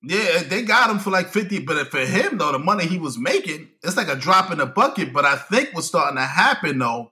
[0.04, 3.18] yeah, they got him for like fifty, but for him though, the money he was
[3.18, 5.12] making, it's like a drop in the bucket.
[5.12, 7.12] But I think what's starting to happen though,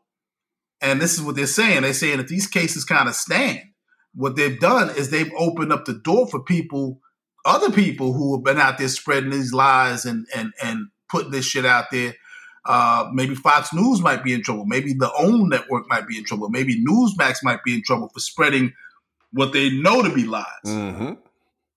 [0.81, 1.81] and this is what they're saying.
[1.81, 3.61] They're saying if these cases kind of stand,
[4.13, 6.99] what they've done is they've opened up the door for people,
[7.43, 11.45] other people who have been out there spreading these lies and and and putting this
[11.45, 12.15] shit out there.
[12.65, 14.65] Uh, maybe Fox News might be in trouble.
[14.65, 16.49] Maybe the OAN network might be in trouble.
[16.49, 18.73] Maybe Newsmax might be in trouble for spreading
[19.31, 20.45] what they know to be lies.
[20.65, 21.13] Mm-hmm.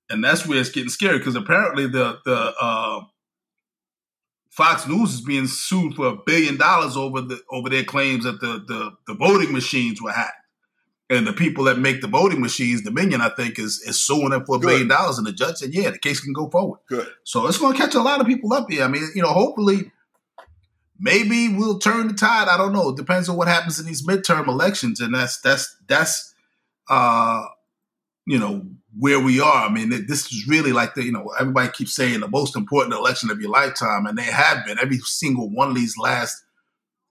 [0.08, 3.00] And that's where it's getting scary because apparently the the uh,
[4.50, 8.40] Fox News is being sued for a billion dollars over the over their claims that
[8.40, 10.34] the the, the voting machines were hacked.
[11.10, 14.46] And the people that make the voting machines, Dominion, I think, is is suing them
[14.46, 14.68] for a Good.
[14.68, 15.18] billion dollars.
[15.18, 16.78] And the judge said, yeah, the case can go forward.
[16.88, 17.08] Good.
[17.24, 18.84] So it's going to catch a lot of people up here.
[18.84, 19.90] I mean, you know, hopefully
[21.00, 22.46] maybe we'll turn the tide.
[22.46, 22.90] I don't know.
[22.90, 26.32] It depends on what happens in these midterm elections, and that's that's that's
[26.88, 27.44] uh,
[28.26, 29.66] you know where we are.
[29.66, 32.94] I mean, this is really like the you know everybody keeps saying the most important
[32.94, 34.78] election of your lifetime, and they have been.
[34.78, 36.44] Every single one of these last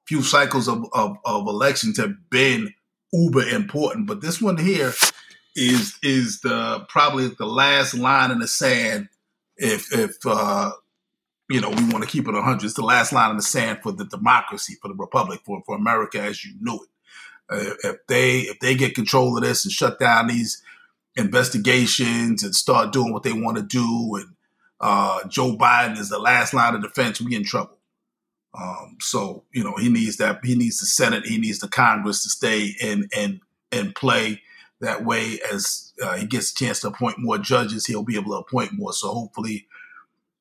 [0.08, 2.74] few cycles of of, of elections have been
[3.14, 4.94] uber important, but this one here
[5.56, 9.10] is is the probably the last line in the sand.
[9.58, 10.72] If if uh,
[11.50, 13.80] you know we want to keep it 100, it's the last line in the sand
[13.84, 16.90] for the democracy, for the republic, for for America as you knew it.
[17.52, 20.62] Uh, if they if they get control of this and shut down these
[21.16, 24.36] investigations and start doing what they want to do, and
[24.80, 27.79] uh, Joe Biden is the last line of defense, we in trouble.
[28.58, 30.44] Um, so you know he needs that.
[30.44, 31.26] He needs the Senate.
[31.26, 34.42] He needs the Congress to stay in and and play
[34.82, 35.40] that way.
[35.52, 38.74] As uh, he gets a chance to appoint more judges, he'll be able to appoint
[38.74, 38.94] more.
[38.94, 39.68] So hopefully,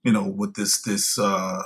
[0.05, 1.63] you know, with this this uh,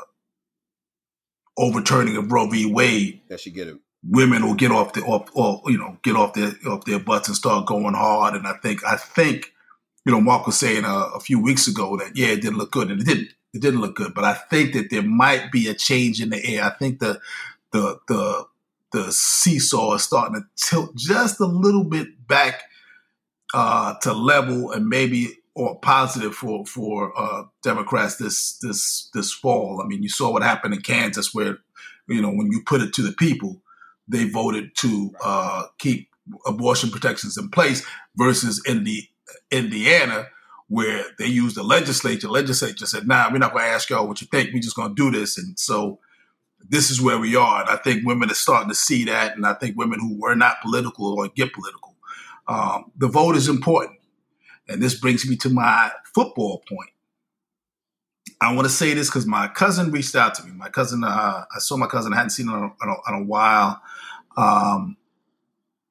[1.56, 2.66] overturning of Roe v.
[2.66, 3.76] Wade, that should get it.
[4.04, 7.28] Women will get off the off, or you know, get off their off their butts
[7.28, 8.34] and start going hard.
[8.34, 9.52] And I think I think
[10.04, 12.72] you know, Mark was saying uh, a few weeks ago that yeah, it didn't look
[12.72, 14.14] good, and it didn't it didn't look good.
[14.14, 16.64] But I think that there might be a change in the air.
[16.64, 17.20] I think the
[17.72, 18.46] the the
[18.92, 22.62] the seesaw is starting to tilt just a little bit back
[23.54, 29.82] uh, to level and maybe or positive for for uh, Democrats this this this fall.
[29.82, 31.58] I mean, you saw what happened in Kansas, where
[32.08, 33.60] you know when you put it to the people,
[34.08, 36.08] they voted to uh, keep
[36.46, 37.84] abortion protections in place,
[38.16, 39.06] versus in the
[39.50, 40.28] Indiana
[40.72, 42.28] where they used the legislature.
[42.28, 44.54] Legislature said, "Nah, we're not going to ask y'all what you think.
[44.54, 45.98] We're just going to do this." And so
[46.66, 47.60] this is where we are.
[47.60, 49.36] And I think women are starting to see that.
[49.36, 51.94] And I think women who were not political or get political.
[52.48, 53.98] Um, the vote is important.
[54.66, 56.88] And this brings me to my football point.
[58.40, 60.52] I want to say this because my cousin reached out to me.
[60.52, 62.14] My cousin, uh, I saw my cousin.
[62.14, 63.82] I hadn't seen him in a, in a while.
[64.38, 64.96] Um,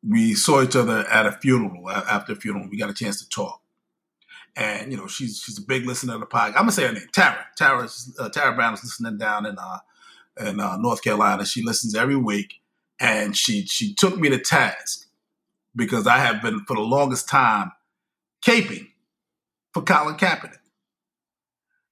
[0.07, 1.87] we saw each other at a funeral.
[1.87, 3.60] After a funeral, we got a chance to talk
[4.55, 6.49] and you know she's she's a big listener to the podcast.
[6.49, 7.45] I'm gonna say her name, Tara.
[7.57, 7.87] Tara
[8.19, 9.79] uh, Tara Brown is listening down in uh,
[10.39, 11.45] in uh, North Carolina.
[11.45, 12.61] She listens every week,
[12.99, 15.07] and she she took me to task
[15.75, 17.71] because I have been for the longest time
[18.45, 18.87] caping
[19.73, 20.59] for Colin Kaepernick,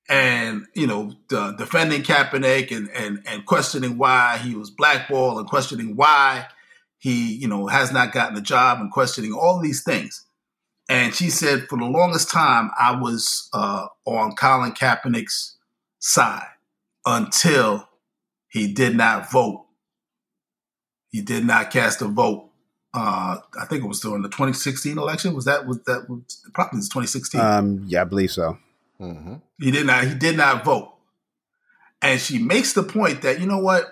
[0.10, 5.95] and you know defending Kaepernick and and and questioning why he was blackballed and questioning
[5.95, 6.48] why
[6.98, 10.26] he you know has not gotten a job and questioning all these things.
[10.89, 15.56] And she said, for the longest time, I was uh, on Colin Kaepernick's
[15.99, 16.47] side
[17.06, 17.88] until
[18.49, 19.67] he did not vote.
[21.12, 22.49] He did not cast a vote.
[22.91, 25.36] Uh, I think it was during the 2016 election.
[25.36, 27.39] Was that was that was, probably 2016?
[27.39, 28.58] Um, yeah, I believe so.
[28.99, 29.36] Mm-hmm.
[29.60, 30.06] He did not.
[30.06, 30.95] He did not vote.
[32.02, 33.86] And she makes the point that you know what,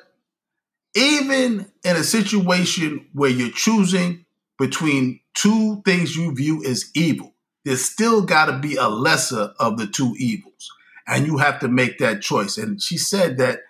[0.96, 4.26] even in a situation where you're choosing
[4.60, 9.78] between two things you view as evil, there's still got to be a lesser of
[9.78, 10.72] the two evils.
[11.08, 12.58] And you have to make that choice.
[12.58, 13.62] And she said that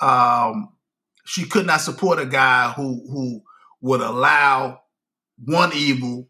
[0.00, 0.70] um,
[1.24, 3.42] she could not support a guy who, who
[3.80, 4.82] would allow
[5.44, 6.28] one evil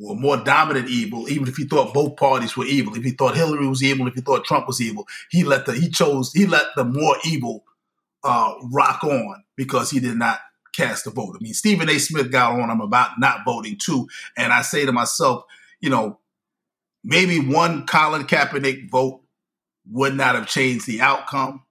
[0.00, 2.94] or more dominant evil, even if he thought both parties were evil.
[2.94, 5.72] If he thought Hillary was evil, if he thought Trump was evil, he let the
[5.72, 7.64] he chose he let the more evil
[8.22, 10.38] uh, rock on because he did not
[10.78, 11.36] cast a vote.
[11.38, 11.98] I mean, Stephen A.
[11.98, 14.08] Smith got on him about not voting too.
[14.36, 15.44] And I say to myself,
[15.80, 16.20] you know,
[17.02, 19.22] maybe one Colin Kaepernick vote
[19.90, 21.64] would not have changed the outcome.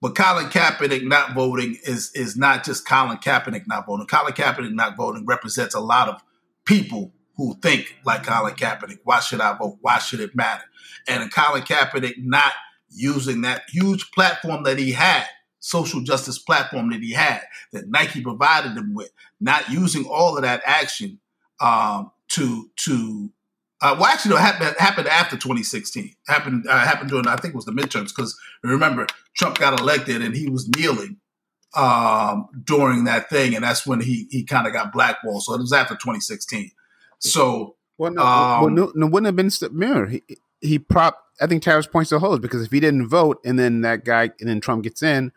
[0.00, 4.06] But Colin Kaepernick not voting is is not just Colin Kaepernick not voting.
[4.06, 6.20] Colin Kaepernick not voting represents a lot of
[6.64, 8.98] people who think like Colin Kaepernick.
[9.04, 9.78] Why should I vote?
[9.80, 10.64] Why should it matter?
[11.08, 12.52] And Colin Kaepernick not
[12.90, 15.26] using that huge platform that he had
[15.62, 20.42] social justice platform that he had, that Nike provided him with, not using all of
[20.42, 21.18] that action
[21.60, 23.30] um, to to
[23.80, 26.14] uh, well, actually, no, it happened, happened after 2016.
[26.28, 30.22] Happened uh, happened during I think it was the midterms because remember Trump got elected
[30.22, 31.16] and he was kneeling
[31.74, 35.42] um, during that thing, and that's when he he kind of got blackballed.
[35.42, 36.70] So it was after 2016.
[37.18, 40.06] So well, no, um, well, no, no, wouldn't have been mirror.
[40.06, 40.22] He
[40.60, 41.18] he prop.
[41.40, 44.30] I think Tara's points to hold because if he didn't vote and then that guy
[44.38, 45.32] and then Trump gets in,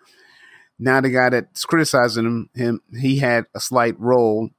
[0.80, 4.50] now the guy that's criticizing him, him he had a slight role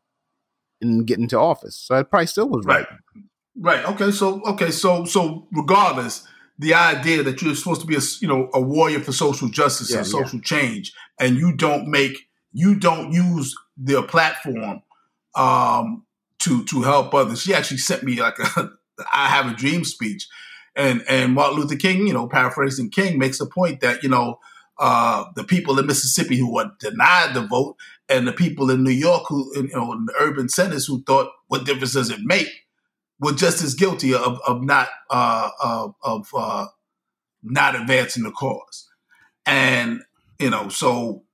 [0.81, 1.77] in getting to office.
[1.77, 2.87] So it probably still was right.
[3.57, 3.85] Right.
[3.85, 3.89] right.
[3.91, 4.11] Okay.
[4.11, 4.71] So okay.
[4.71, 6.27] So so regardless,
[6.59, 9.91] the idea that you're supposed to be a you know a warrior for social justice
[9.91, 10.45] yeah, and social yeah.
[10.45, 14.83] change, and you don't make you don't use their platform
[15.35, 16.05] um,
[16.41, 17.43] to to help others.
[17.43, 18.71] She actually sent me like a
[19.13, 20.27] I have a dream speech,
[20.75, 24.39] and and Martin Luther King, you know, paraphrasing King, makes the point that you know
[24.79, 27.77] uh, the people in Mississippi who were denied the vote,
[28.09, 31.31] and the people in New York who, you know, in the urban centers who thought,
[31.49, 32.49] "What difference does it make?"
[33.19, 36.67] were just as guilty of of not uh, of, of uh,
[37.43, 38.89] not advancing the cause,
[39.47, 40.03] and
[40.39, 41.25] you know, so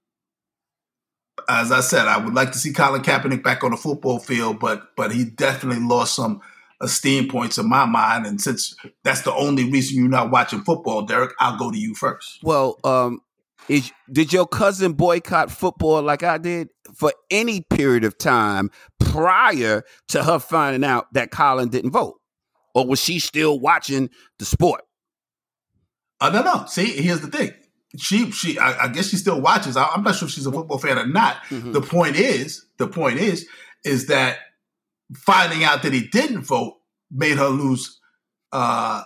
[1.48, 4.60] as I said, I would like to see Colin Kaepernick back on the football field,
[4.60, 6.40] but but he definitely lost some
[6.80, 8.26] esteem points in my mind.
[8.26, 11.94] And since that's the only reason you're not watching football, Derek, I'll go to you
[11.94, 12.40] first.
[12.42, 13.20] Well, um,
[13.68, 19.82] is did your cousin boycott football like I did for any period of time prior
[20.08, 22.20] to her finding out that Colin didn't vote,
[22.74, 24.82] or was she still watching the sport?
[26.20, 26.64] I don't know.
[26.66, 27.52] See, here's the thing.
[27.98, 29.76] She, she, I, I guess she still watches.
[29.76, 31.36] I, am not sure if she's a football fan or not.
[31.50, 31.72] Mm-hmm.
[31.72, 33.46] The point is, the point is,
[33.84, 34.38] is that
[35.14, 36.78] finding out that he didn't vote
[37.10, 38.00] made her lose
[38.52, 39.02] uh,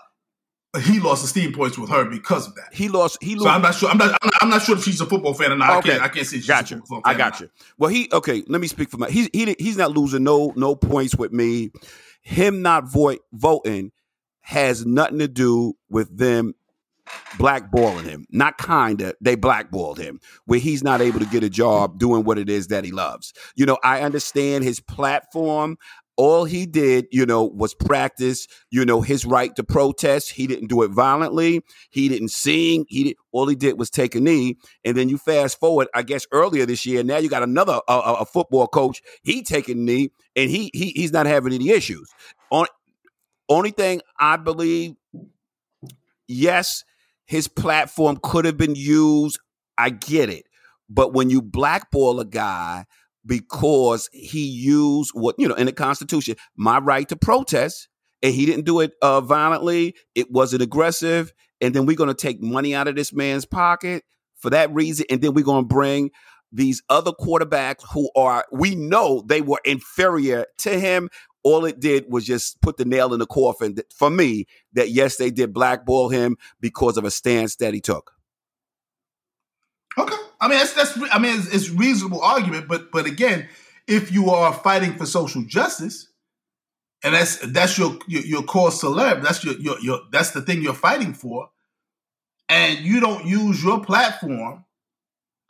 [0.83, 2.69] he lost esteem points with her because of that.
[2.73, 3.19] He lost.
[3.23, 3.35] He.
[3.35, 3.45] Lost.
[3.45, 3.89] So I'm not sure.
[3.89, 4.19] I'm not.
[4.41, 5.79] I'm not sure if she's a football fan or not.
[5.79, 5.91] Okay.
[5.91, 6.03] I can't.
[6.05, 6.83] I can't say she's got you.
[7.05, 7.51] I got you.
[7.79, 8.09] Well, he.
[8.13, 8.43] Okay.
[8.47, 9.11] Let me speak for my.
[9.11, 11.71] He's he, he's not losing no no points with me.
[12.23, 13.93] Him not vote voting
[14.41, 16.55] has nothing to do with them
[17.37, 18.27] blackballing him.
[18.31, 19.15] Not kinda.
[19.21, 22.69] They blackballed him where he's not able to get a job doing what it is
[22.69, 23.33] that he loves.
[23.55, 25.79] You know, I understand his platform
[26.17, 30.31] all he did, you know, was practice, you know, his right to protest.
[30.31, 31.63] He didn't do it violently.
[31.91, 32.87] He didn't sing.
[32.89, 34.57] He did, all he did was take a knee.
[34.85, 37.03] And then you fast forward, I guess earlier this year.
[37.03, 39.03] Now you got another a, a football coach.
[39.23, 42.09] He taking knee, and he he he's not having any issues.
[42.51, 42.67] On
[43.49, 44.95] only thing I believe,
[46.27, 46.85] yes,
[47.27, 49.39] his platform could have been used.
[49.79, 50.47] I get it,
[50.89, 52.87] but when you blackball a guy
[53.27, 57.89] because he used what you know in the Constitution, my right to protest,
[58.23, 59.95] and he didn't do it uh, violently.
[60.15, 64.05] It wasn't aggressive, and then we're going to take money out of this man's pocket
[64.37, 66.11] for that reason, and then we're going to bring
[66.53, 71.11] these other quarterbacks who are we know they were inferior to him.
[71.43, 75.17] All it did was just put the nail in the coffin for me that yes,
[75.17, 78.16] they did blackball him because of a stance that he took.
[79.99, 80.17] Okay.
[80.41, 80.99] I mean, that's that's.
[81.13, 83.49] I mean, it's, it's reasonable argument, but but again,
[83.87, 86.09] if you are fighting for social justice,
[87.03, 90.63] and that's that's your your, your cause célèbre, that's your, your your that's the thing
[90.63, 91.49] you're fighting for,
[92.49, 94.65] and you don't use your platform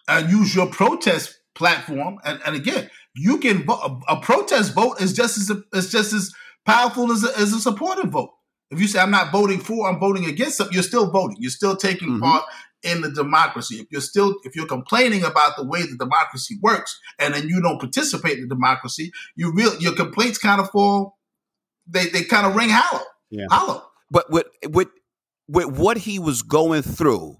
[0.09, 5.01] and use your protest platform, and, and again, you can vote, a, a protest vote
[5.01, 6.33] is just as is just as
[6.65, 8.31] powerful as a, as a supportive vote.
[8.71, 11.37] If you say I'm not voting for, I'm voting against something, you're still voting.
[11.41, 12.23] You're still taking mm-hmm.
[12.23, 12.45] part
[12.87, 13.77] in the democracy.
[13.77, 17.61] If you're still if you're complaining about the way the democracy works and then you
[17.61, 21.17] don't participate in the democracy, you real your complaints kind of fall
[21.87, 23.05] they they kind of ring hollow.
[23.31, 23.47] Yeah.
[23.51, 23.83] Hollow.
[24.11, 24.89] But with with
[25.49, 27.37] with what he was going through,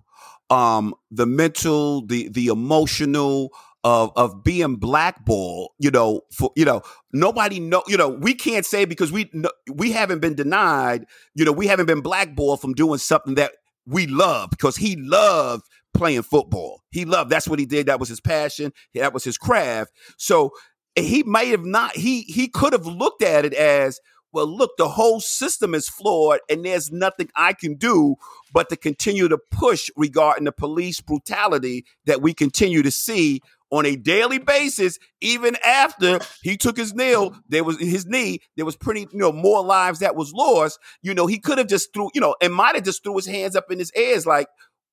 [0.51, 3.51] um, the mental, the the emotional,
[3.87, 6.83] of of being blackballed, you know, for you know,
[7.13, 9.31] nobody know, you know, we can't say because we
[9.73, 13.53] we haven't been denied, you know, we haven't been blackballed from doing something that
[13.87, 16.83] we love because he loved playing football.
[16.91, 17.87] He loved that's what he did.
[17.87, 18.73] That was his passion.
[18.95, 19.93] That was his craft.
[20.19, 20.53] So
[20.95, 21.97] he might have not.
[21.97, 24.01] He he could have looked at it as
[24.33, 24.47] well.
[24.47, 28.17] Look, the whole system is flawed, and there's nothing I can do
[28.53, 33.87] but to continue to push regarding the police brutality that we continue to see on
[33.87, 38.77] a daily basis, even after he took his nail, there was his knee, there was
[38.77, 40.79] pretty, you know, more lives that was lost.
[41.03, 43.27] You know, he could have just threw, you know, and might have just threw his
[43.27, 44.49] hands up in his ears like,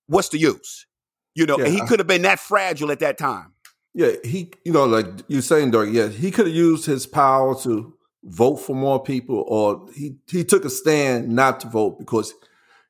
[0.08, 0.86] what's the use?
[1.36, 1.66] You know, yeah.
[1.66, 3.54] and he could have been that fragile at that time.
[3.94, 7.56] Yeah, he, you know, like you're saying, Dirk, yeah, he could have used his power
[7.62, 12.34] to vote for more people, or he he took a stand not to vote because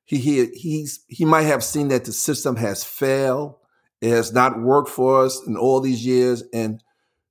[0.06, 3.56] he he he's he might have seen that the system has failed
[4.04, 6.44] it has not worked for us in all these years.
[6.54, 6.84] And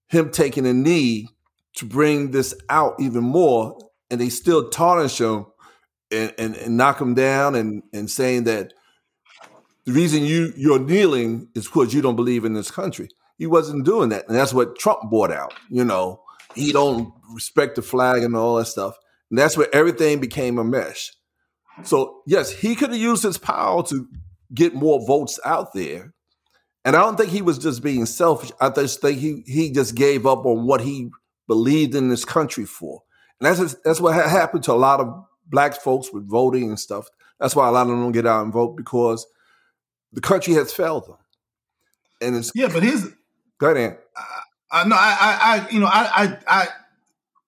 [0.08, 1.28] him taking a knee
[1.74, 3.76] to bring this out even more,
[4.10, 5.44] and they still tarnish him
[6.10, 8.72] and, and, and knock him down and, and saying that
[9.84, 13.10] the reason you, you're kneeling is because you don't believe in this country.
[13.36, 14.26] He wasn't doing that.
[14.26, 15.52] And that's what Trump brought out.
[15.68, 16.22] You know,
[16.54, 18.96] he don't respect the flag and all that stuff.
[19.28, 21.12] And that's where everything became a mesh.
[21.82, 24.08] So yes, he could have used his power to
[24.54, 26.14] get more votes out there.
[26.84, 28.50] And I don't think he was just being selfish.
[28.60, 31.10] I just think he he just gave up on what he
[31.46, 33.02] believed in this country for.
[33.40, 36.78] And that's just, that's what happened to a lot of black folks with voting and
[36.78, 37.08] stuff.
[37.38, 39.26] That's why a lot of them don't get out and vote because
[40.12, 41.16] the country has failed them.
[42.20, 43.06] And it's yeah, but here's
[43.58, 43.98] go ahead.
[44.16, 46.68] I, I no, I, I, you know, I, I, I,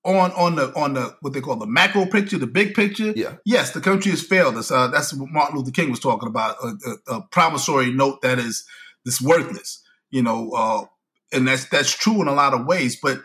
[0.04, 3.12] on on the on the what they call the macro picture, the big picture.
[3.16, 3.36] Yeah.
[3.44, 4.70] Yes, the country has failed us.
[4.70, 6.56] Uh, that's what Martin Luther King was talking about.
[6.62, 8.66] A, a, a promissory note that is
[9.04, 9.82] this worthless.
[10.10, 10.84] You know, uh,
[11.32, 12.98] and that's that's true in a lot of ways.
[13.00, 13.20] But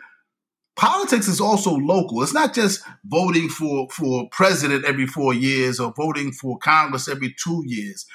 [0.75, 2.23] politics is also local.
[2.23, 7.35] It's not just voting for for president every four years or voting for Congress every
[7.43, 8.05] two years.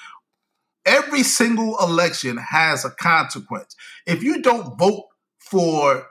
[0.87, 3.75] Every single election has a consequence.
[4.07, 5.05] If you don't vote
[5.39, 6.07] for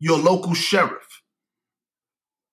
[0.00, 1.11] your local sheriff,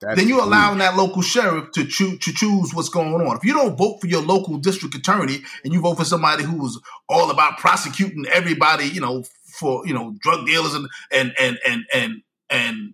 [0.01, 3.35] That's then you're allowing that local sheriff to choose to choose what's going on.
[3.35, 6.57] If you don't vote for your local district attorney and you vote for somebody who
[6.57, 6.79] was
[7.09, 11.83] all about prosecuting everybody, you know, for you know drug dealers and and and and
[11.93, 12.93] and and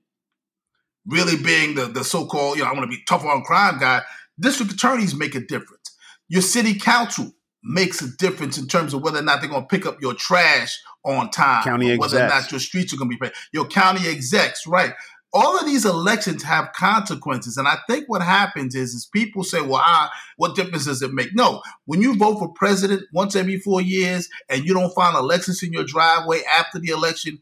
[1.06, 4.02] really being the the so-called you know I want to be tough on crime guy,
[4.40, 5.96] district attorneys make a difference.
[6.28, 7.34] Your city council
[7.66, 10.14] makes a difference in terms of whether or not they're going to pick up your
[10.14, 13.34] trash on time, County whether or not your streets are going to be paid.
[13.52, 14.94] Your county execs, right?
[15.36, 17.58] All of these elections have consequences.
[17.58, 21.14] And I think what happens is, is people say, well, ah, what difference does it
[21.14, 21.36] make?
[21.36, 25.62] No, when you vote for president once every four years and you don't find Lexus
[25.62, 27.42] in your driveway after the election,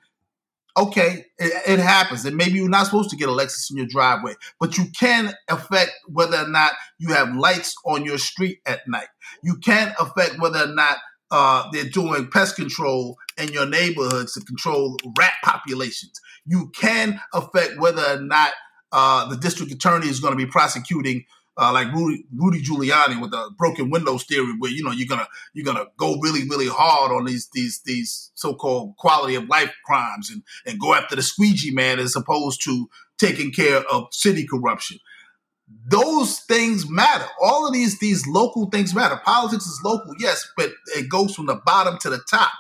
[0.76, 2.26] okay, it, it happens.
[2.26, 5.92] And maybe you're not supposed to get Lexus in your driveway, but you can affect
[6.08, 9.08] whether or not you have lights on your street at night.
[9.44, 10.98] You can affect whether or not
[11.34, 16.22] uh, they're doing pest control in your neighborhoods to control rat populations.
[16.46, 18.52] You can affect whether or not
[18.92, 21.26] uh, the district attorney is going to be prosecuting,
[21.58, 25.28] uh, like Rudy, Rudy Giuliani with the broken windows theory, where you know you're gonna
[25.54, 30.30] you're gonna go really really hard on these these these so-called quality of life crimes
[30.30, 35.00] and and go after the squeegee man as opposed to taking care of city corruption
[35.68, 37.26] those things matter.
[37.42, 39.20] All of these these local things matter.
[39.24, 42.52] Politics is local, yes, but it goes from the bottom to the top.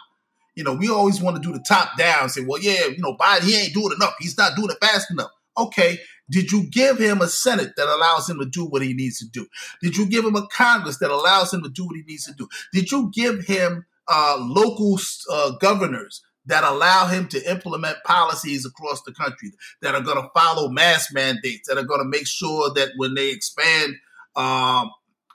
[0.56, 2.30] You know, we always want to do the top down.
[2.30, 4.14] Say, well, yeah, you know, Biden he ain't doing enough.
[4.20, 5.32] He's not doing it fast enough.
[5.58, 6.00] Okay,
[6.30, 9.26] did you give him a Senate that allows him to do what he needs to
[9.28, 9.48] do?
[9.82, 12.34] Did you give him a Congress that allows him to do what he needs to
[12.34, 12.48] do?
[12.72, 15.00] Did you give him uh, local
[15.32, 20.30] uh, governors that allow him to implement policies across the country that are going to
[20.34, 23.96] follow mass mandates, that are going to make sure that when they expand
[24.36, 24.92] um,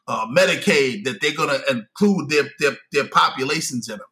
[0.07, 4.07] uh, Medicaid, that they're going to include their, their their populations in them.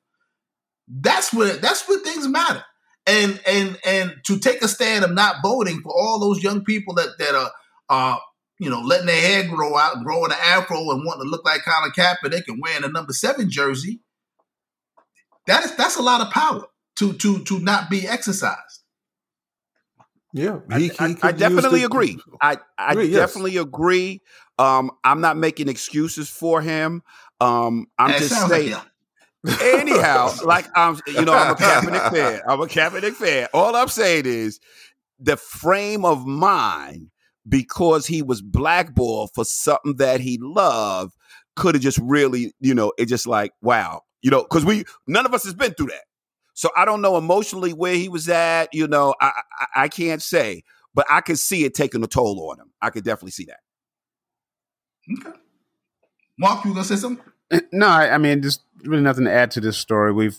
[0.88, 2.64] That's where that's where things matter.
[3.06, 6.94] And and and to take a stand of not voting for all those young people
[6.94, 7.50] that that are
[7.88, 8.18] uh,
[8.58, 11.62] you know letting their hair grow out, growing an afro, and wanting to look like
[11.64, 14.00] Colin Kaepernick and they can wearing a number seven jersey.
[15.46, 16.66] That is that's a lot of power
[16.98, 18.82] to to to not be exercised.
[20.32, 22.18] Yeah, I, he- he I- could I definitely the- agree.
[22.42, 23.20] I, I Agree, yes.
[23.30, 24.20] definitely agree.
[24.58, 27.02] Um, I'm not making excuses for him.
[27.40, 28.72] Um, I'm And just sounds saying.
[28.72, 32.40] like, Anyhow, like I'm, you know, I'm a Kaepernick fan.
[32.48, 33.48] I'm a Kaepernick fan.
[33.54, 34.58] All I'm saying is
[35.20, 37.10] the frame of mind
[37.48, 41.14] because he was blackballed for something that he loved
[41.54, 45.24] could have just really, you know, it just like wow, you know, because we none
[45.26, 46.04] of us has been through that.
[46.56, 48.72] So I don't know emotionally where he was at.
[48.72, 49.30] You know, I
[49.60, 52.72] I, I can't say, but I could see it taking a toll on him.
[52.80, 53.60] I could definitely see that.
[55.18, 55.38] okay.
[56.38, 57.24] Mark, you gonna say something?
[57.72, 60.12] No, I, I mean, there's really nothing to add to this story.
[60.12, 60.38] We've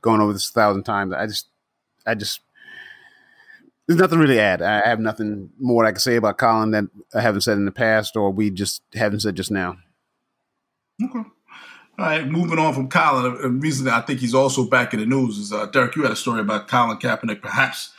[0.00, 1.12] gone over this a thousand times.
[1.12, 1.48] I just,
[2.06, 2.40] I just,
[3.86, 4.62] there's nothing really to add.
[4.62, 6.84] I have nothing more I can say about Colin that
[7.14, 9.76] I haven't said in the past, or we just haven't said just now.
[11.04, 11.28] Okay.
[11.98, 13.38] All right, moving on from Colin.
[13.42, 15.96] A reason that I think he's also back in the news is uh, Derek.
[15.96, 17.92] You had a story about Colin Kaepernick perhaps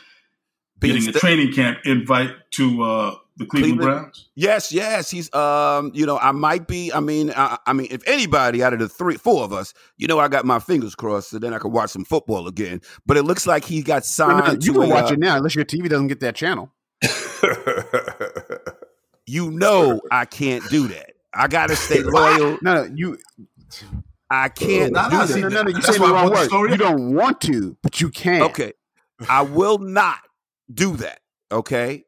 [0.80, 4.00] getting a training camp invite to uh, the Cleveland, Cleveland.
[4.02, 4.28] Browns.
[4.34, 6.90] Yes, yes, he's um, you know, I might be.
[6.92, 10.06] I mean, I, I mean, if anybody out of the three, four of us, you
[10.06, 12.80] know, I got my fingers crossed, so then I could watch some football again.
[13.04, 15.14] But it looks like he got No, no, signed you to can a, watch uh,
[15.14, 16.72] it now, unless your TV doesn't get that channel.
[19.26, 21.12] You know, I can't do that.
[21.32, 22.58] I gotta stay loyal.
[22.62, 23.18] No, no, you,
[24.30, 25.28] I can't No, no, do no, that.
[25.34, 26.48] see, no, no, no, you That's say why the wrong brought the word.
[26.48, 28.42] story You don't want to, but you can.
[28.42, 28.72] Okay,
[29.28, 30.18] I will not
[30.72, 31.20] do that.
[31.52, 32.04] Okay,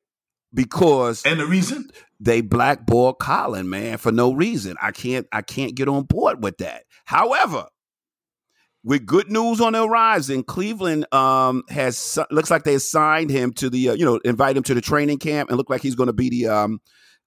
[0.55, 1.91] because And the reason?
[2.21, 4.77] they blackball Colin, man, for no reason.
[4.81, 6.85] I can't I can't get on board with that.
[7.07, 7.67] However,
[8.85, 13.69] with good news on the horizon, Cleveland um, has looks like they assigned him to
[13.71, 16.09] the uh, you know invite him to the training camp and look like he's going
[16.09, 16.81] to be the um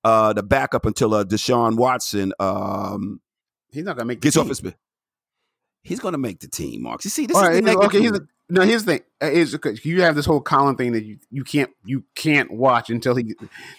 [0.06, 3.20] uh the backup until uh, Deshaun Watson um
[3.76, 4.22] He's not gonna make.
[4.22, 4.50] the gets off team.
[4.50, 4.74] his.
[5.84, 7.06] He's to make the team, Marks.
[7.06, 8.02] You see, this All is right, the okay.
[8.02, 9.02] Here's the, no, here's the thing.
[9.22, 12.50] Uh, Is because you have this whole Colin thing that you, you can't you can't
[12.52, 13.36] watch until he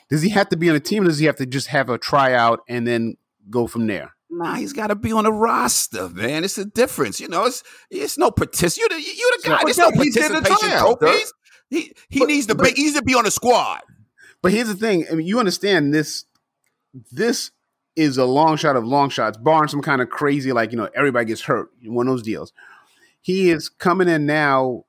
[0.09, 1.03] does he have to be on a team?
[1.03, 3.17] Or does he have to just have a tryout and then
[3.51, 4.13] go from there?
[4.31, 6.45] Nah, he's got to be on the roster, man.
[6.45, 7.47] It's a difference, you know.
[7.47, 8.77] It's it's no partic.
[8.79, 9.61] You the you the guy.
[9.65, 11.33] There's no Dirk, he the participation tryout, trophies.
[11.71, 12.71] He he But- needs to but- be.
[12.75, 13.81] He needs to be on the squad.
[14.43, 16.25] But here's the thing: I mean, you understand this.
[17.11, 17.51] This
[17.97, 20.89] is a long shot of long shots, barring some kind of crazy, like you know,
[20.95, 21.71] everybody gets hurt.
[21.85, 22.53] One of those deals.
[23.23, 24.85] He is coming in now.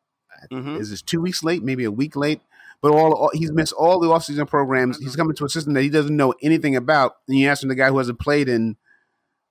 [0.51, 0.79] Mhm.
[0.79, 1.63] Is this two weeks late?
[1.63, 2.41] Maybe a week late.
[2.81, 4.99] But all, all he's missed all the offseason programs.
[4.99, 7.15] He's coming to a system that he doesn't know anything about.
[7.27, 8.77] And you ask him the guy who hasn't played in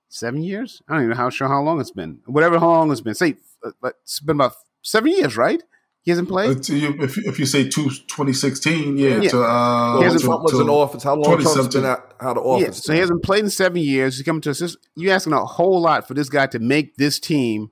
[0.07, 0.81] seven years.
[0.87, 2.19] I don't even know how sure how long it's been.
[2.25, 3.15] Whatever how long it's been.
[3.15, 3.35] Say,
[3.65, 5.61] uh, but it's been about seven years, right?
[6.07, 6.57] He hasn't played.
[6.57, 9.29] If you, if, you- if you say two, 2016, yeah, Yeah.
[9.29, 11.03] to, uh, He hasn't- to- Trump was to- in office.
[11.03, 11.81] How long Trump's 2017.
[11.81, 12.77] been out, out of Yeah, office?
[12.85, 14.15] so he hasn't played in seven years.
[14.15, 14.77] He's coming to assist.
[14.95, 17.71] You're asking a whole lot for this guy to make this team,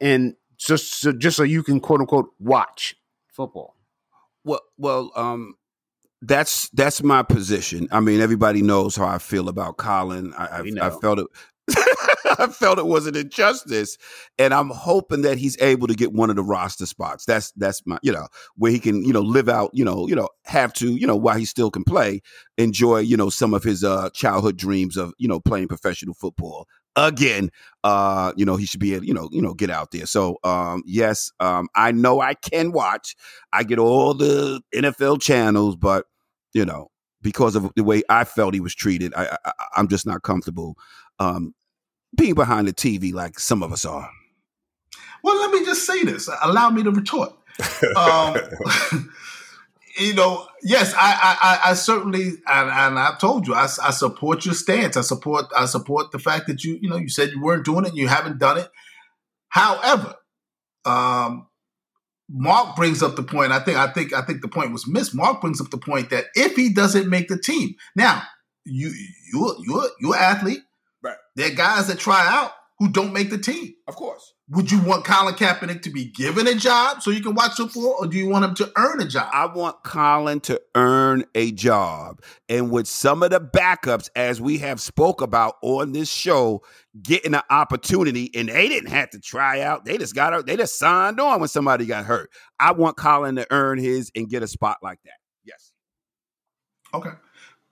[0.00, 2.94] and just so, just so you can quote unquote watch
[3.32, 3.74] football.
[4.44, 5.54] Well, well, um,
[6.22, 7.88] that's that's my position.
[7.90, 10.34] I mean, everybody knows how I feel about Colin.
[10.38, 11.26] I, We I, I felt it.
[12.38, 13.98] I felt it was an injustice,
[14.38, 17.24] and I'm hoping that he's able to get one of the roster spots.
[17.24, 20.14] That's that's my you know where he can you know live out you know you
[20.14, 22.20] know have to you know while he still can play
[22.56, 26.66] enjoy you know some of his uh childhood dreams of you know playing professional football
[26.96, 27.50] again.
[27.84, 30.06] Uh, you know he should be able you know you know get out there.
[30.06, 33.16] So um yes, um I know I can watch.
[33.52, 36.06] I get all the NFL channels, but
[36.54, 36.88] you know,
[37.22, 40.76] because of the way I felt he was treated, I, I I'm just not comfortable
[41.18, 41.54] um,
[42.16, 44.10] being behind the TV like some of us are.
[45.22, 46.28] Well, let me just say this.
[46.42, 47.32] Allow me to retort.
[47.96, 48.36] Um,
[49.98, 54.44] you know, yes, I, I, I- certainly, and, and I've told you, I, I support
[54.44, 54.96] your stance.
[54.96, 57.84] I support, I support the fact that you, you know, you said you weren't doing
[57.84, 58.70] it, and you haven't done it.
[59.48, 60.14] However,
[60.84, 61.48] um,
[62.30, 63.52] Mark brings up the point.
[63.52, 65.14] I think, I think, I think the point was missed.
[65.14, 68.22] Mark brings up the point that if he doesn't make the team, now
[68.64, 68.88] you,
[69.32, 70.60] you, you're, you're an athlete.
[71.02, 71.16] Right.
[71.36, 73.74] There are guys that try out who don't make the team.
[73.88, 74.34] of course.
[74.50, 77.96] Would you want Colin Kaepernick to be given a job so you can watch football,
[77.98, 79.28] or do you want him to earn a job?
[79.30, 84.56] I want Colin to earn a job, and with some of the backups, as we
[84.58, 86.62] have spoke about on this show,
[87.02, 90.56] getting an opportunity, and they didn't have to try out; they just got out, they
[90.56, 92.30] just signed on when somebody got hurt.
[92.58, 95.18] I want Colin to earn his and get a spot like that.
[95.44, 95.72] Yes.
[96.94, 97.10] Okay.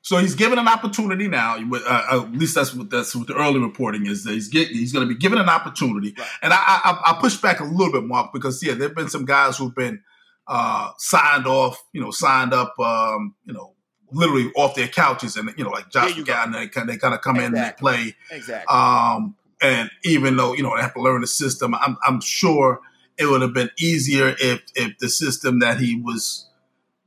[0.07, 1.57] So he's given an opportunity now.
[1.57, 4.23] Uh, uh, at least that's what that's what the early reporting is.
[4.23, 6.29] That he's get, he's going to be given an opportunity, Right.
[6.43, 9.25] and I, I I push back a little bit, Mark, because yeah, there've been some
[9.25, 10.01] guys who've been
[10.47, 13.75] uh, signed off, you know, signed up, um, you know,
[14.13, 16.35] literally off their couches, and you know, like Josh There you go.
[16.35, 18.15] McCown, they kind they kind of come in and they play.
[18.31, 18.73] Exactly.
[18.73, 22.81] Um, and even though you know they have to learn the system, I'm I'm sure
[23.19, 26.49] it would have been easier if if the system that he was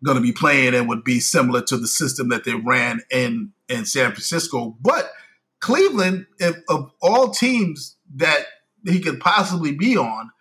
[0.03, 3.51] going to be playing and would be similar to the system that they ran in
[3.67, 4.75] in San Francisco.
[4.81, 5.11] But
[5.59, 8.45] Cleveland, if, of all teams that
[8.85, 10.31] he could possibly be on,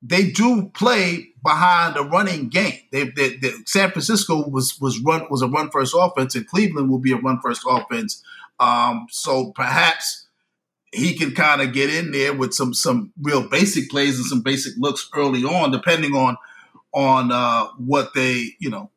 [0.00, 2.80] they do play behind a running game.
[2.90, 6.90] They, they, they San Francisco was was run was a run first offense, and Cleveland
[6.90, 8.22] will be a run first offense.
[8.58, 10.26] Um, so perhaps
[10.92, 14.40] he can kind of get in there with some some real basic plays and some
[14.40, 16.36] basic looks early on, depending on
[16.94, 18.90] on uh, what they you know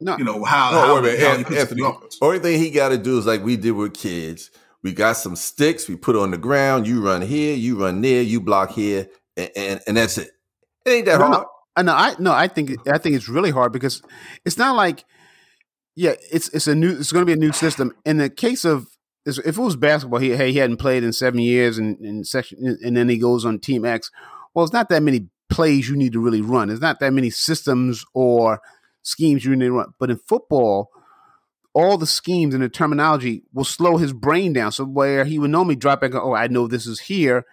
[0.00, 1.82] No, you know how, No, how, wait a minute, he puts Anthony.
[1.82, 2.18] the.
[2.22, 4.50] Only thing he got to do is like we did with kids.
[4.82, 5.88] We got some sticks.
[5.88, 6.86] We put on the ground.
[6.86, 7.54] You run here.
[7.56, 8.22] You run there.
[8.22, 10.30] You block here, and and, and that's it.
[10.84, 11.46] It ain't that No, hard.
[11.76, 11.94] I know.
[11.94, 12.32] I no.
[12.32, 14.02] I think I think it's really hard because
[14.44, 15.04] it's not like,
[15.96, 16.90] yeah, it's it's a new.
[16.98, 17.92] It's going to be a new system.
[18.04, 18.88] In the case of
[19.26, 22.78] if it was basketball, he hey he hadn't played in seven years, and and section,
[22.82, 24.10] and then he goes on Team X.
[24.54, 26.68] Well, it's not that many plays you need to really run.
[26.68, 28.60] There's not that many systems or
[29.02, 29.94] schemes you need to run.
[29.98, 30.90] But in football,
[31.74, 34.72] all the schemes and the terminology will slow his brain down.
[34.72, 37.44] So where he would normally drop back, oh, I know this is here.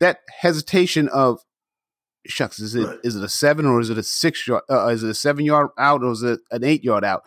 [0.00, 1.40] That hesitation of
[2.26, 3.22] shucks, is it is Right.
[3.22, 4.62] it a seven or is it a six yard?
[4.70, 7.22] Uh, is it a seven yard out or is it an eight yard out?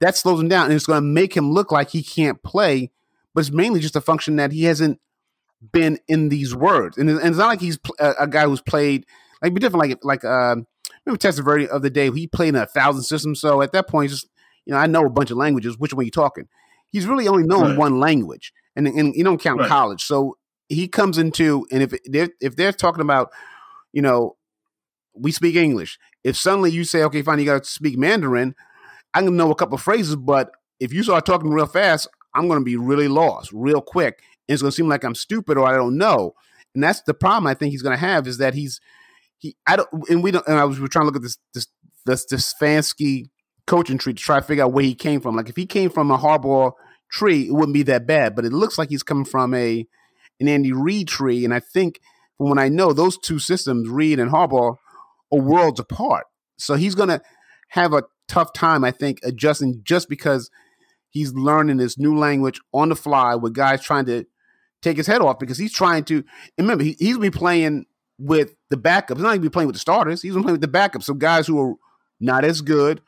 [0.00, 2.90] That slows him down, and it's going to make him look like he can't play.
[3.34, 5.00] But it's mainly just a function that he hasn't
[5.72, 9.06] been in these words, and, it's not like he's a, a guy who's played
[9.42, 9.88] like be different.
[9.88, 10.66] Like like um,
[11.06, 13.40] remember Testaverde of the day, he played in a thousand systems.
[13.40, 14.28] So at that point, just
[14.66, 15.78] you know I know a bunch of languages.
[15.78, 16.48] Which one you talking?
[16.90, 17.78] He's really only known Right.
[17.78, 19.68] one language, and and you don't count Right.
[19.68, 20.04] college.
[20.04, 20.36] So
[20.68, 23.30] he comes into and if they're if they're talking about
[23.92, 24.36] you know
[25.14, 25.98] we speak English.
[26.24, 28.54] If suddenly you say, okay, fine, you got to speak Mandarin,
[29.14, 32.60] I can know a couple phrases, but if you start talking real fast, I'm going
[32.60, 34.22] to be really lost real quick.
[34.48, 36.34] And it's going to seem like I'm stupid or I don't know.
[36.74, 38.80] And that's the problem I think he's going to have is that he's,
[39.38, 41.22] he, I don't, and we don't, and I was, we were trying to look at
[41.22, 41.66] this, this,
[42.04, 43.26] this, this Stefanski
[43.66, 45.36] coaching tree to try to figure out where he came from.
[45.36, 46.72] Like if he came from a Harbaugh
[47.10, 49.86] tree, it wouldn't be that bad, but it looks like he's coming from a,
[50.40, 51.44] an Andy Reid tree.
[51.44, 52.00] And I think
[52.36, 54.76] from what I know, those two systems, Reid and Harbaugh,
[55.32, 56.24] are worlds apart.
[56.56, 57.20] So he's to
[57.70, 60.50] have a tough time, I think, adjusting just because
[61.10, 64.24] he's learning this new language on the fly with guys trying to
[64.82, 66.24] take his head off because he's trying to.
[66.56, 67.86] remember, he, he's been playing
[68.18, 69.18] with the backups.
[69.18, 70.22] Not even playing with the starters.
[70.22, 71.04] He's been playing with the backups.
[71.04, 71.74] So guys who are
[72.20, 73.00] not as good,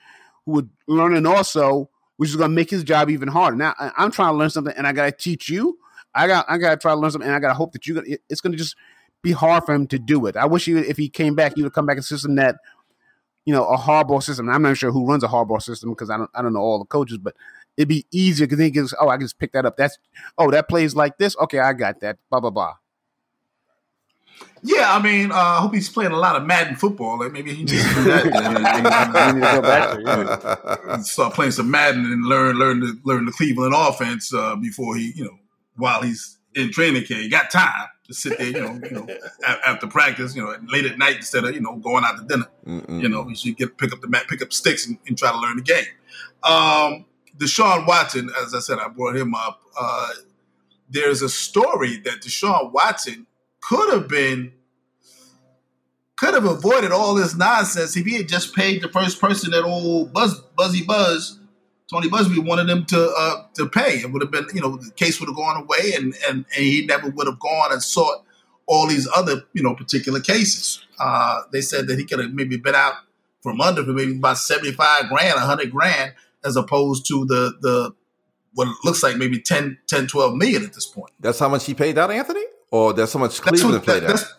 [0.47, 3.57] who are learning also, which is going to make his job even harder.
[3.57, 5.79] Now I, I'm trying to learn something, and I got to teach you.
[6.15, 7.87] I got I got to try to learn something, and I got to hope that
[7.87, 8.03] you.
[8.29, 8.77] It's going to just
[9.23, 10.37] be hard for him to do it.
[10.37, 12.57] I wish he, if he came back, he would come back a system that,
[13.45, 14.49] you know, a Harbaugh system.
[14.49, 16.79] I'm not sure who runs a Harbaugh system because I don't I don't know all
[16.79, 17.35] the coaches, but
[17.77, 19.77] it'd be easier because then he goes, oh, I can just pick that up.
[19.77, 19.99] That's
[20.39, 21.37] oh, that plays like this.
[21.39, 22.19] Okay, I got that.
[22.31, 22.75] Blah blah blah.
[24.63, 27.19] Yeah, I mean, uh, I hope he's playing a lot of Madden football.
[27.19, 28.23] Like maybe he needs to do that.
[29.35, 30.99] to go back there, yeah.
[30.99, 35.13] Start playing some Madden and learn learn the learn the Cleveland offense uh, before he,
[35.15, 35.39] you know,
[35.77, 37.23] while he's in training camp.
[37.23, 39.07] He got time to sit there, you know, you know,
[39.67, 42.49] after practice, you know, late at night instead of you know going out to dinner.
[42.67, 43.01] Mm-mm.
[43.01, 45.31] You know, he should get pick up the mat, pick up sticks, and, and try
[45.31, 45.85] to learn the game.
[46.43, 47.07] Um,
[47.39, 49.63] Deshaun Watson, as I said, I brought him up.
[49.79, 50.11] Uh,
[50.91, 53.27] there's a story that Deshaun Watson
[53.63, 54.53] could have been
[56.17, 59.65] could have avoided all this nonsense if he had just paid the first person that
[59.65, 61.41] old Buzz Buzzy Buzz
[61.91, 63.99] Tony Buzbee wanted him to uh, to pay.
[63.99, 66.65] It would have been, you know, the case would have gone away, and, and and
[66.65, 68.25] he never would have gone and sought
[68.67, 70.87] all these other, you know, particular cases.
[71.01, 72.95] Uh, they said that he could have maybe been out
[73.43, 77.93] from under for maybe about seventy five grand, hundred grand, as opposed to the the
[78.55, 81.13] what looks like maybe 10, 10, 12 million at this point.
[81.21, 84.09] That's how much he paid out, Anthony, or that's so much Cleveland what, paid that.
[84.09, 84.35] That's,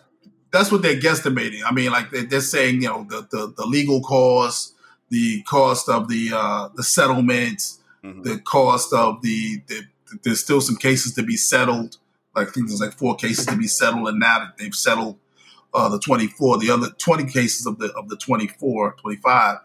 [0.52, 1.60] that's, what they're guesstimating.
[1.64, 4.72] I mean, like they're, they're saying, you know, the, the the legal costs
[5.12, 8.22] the cost of the uh, the settlements, mm-hmm.
[8.22, 9.82] the cost of the, the,
[10.22, 11.98] there's still some cases to be settled.
[12.34, 15.18] Like I think there's like four cases to be settled, and now that they've settled
[15.74, 19.58] uh, the 24, the other 20 cases of the of the 24, 25,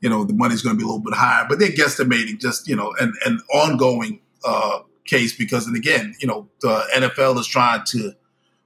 [0.00, 1.46] you know, the money's going to be a little bit higher.
[1.48, 4.82] But they're guesstimating just you know and an ongoing uh,
[5.12, 8.12] case because, and again, you know, the NFL is trying to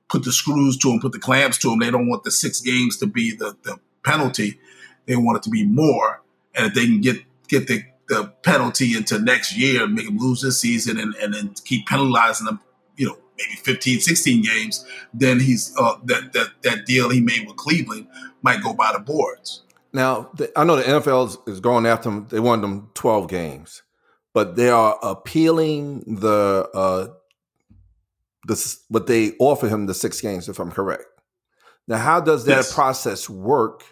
[0.09, 1.81] put the screws to them, put the clamps to them.
[1.81, 4.59] They don't want the six games to be the the penalty.
[5.07, 6.23] They want it to be more
[6.57, 10.41] and if they can get get the, the penalty into next year, make them lose
[10.41, 12.61] this season, and, and then keep penalizing them,
[12.97, 14.85] you know, maybe 15, 16 games,
[15.15, 18.09] then he's uh, that that that deal he made with Cleveland
[18.43, 19.63] might go by the boards.
[19.93, 22.27] Now, I know the NFL is, going after them.
[22.29, 23.83] They want them 12 games,
[24.37, 27.07] but they are appealing the uh,
[28.47, 31.05] the what they offer him the six games, if I'm correct.
[31.89, 32.75] Now, how does that yes.
[32.75, 33.83] process work?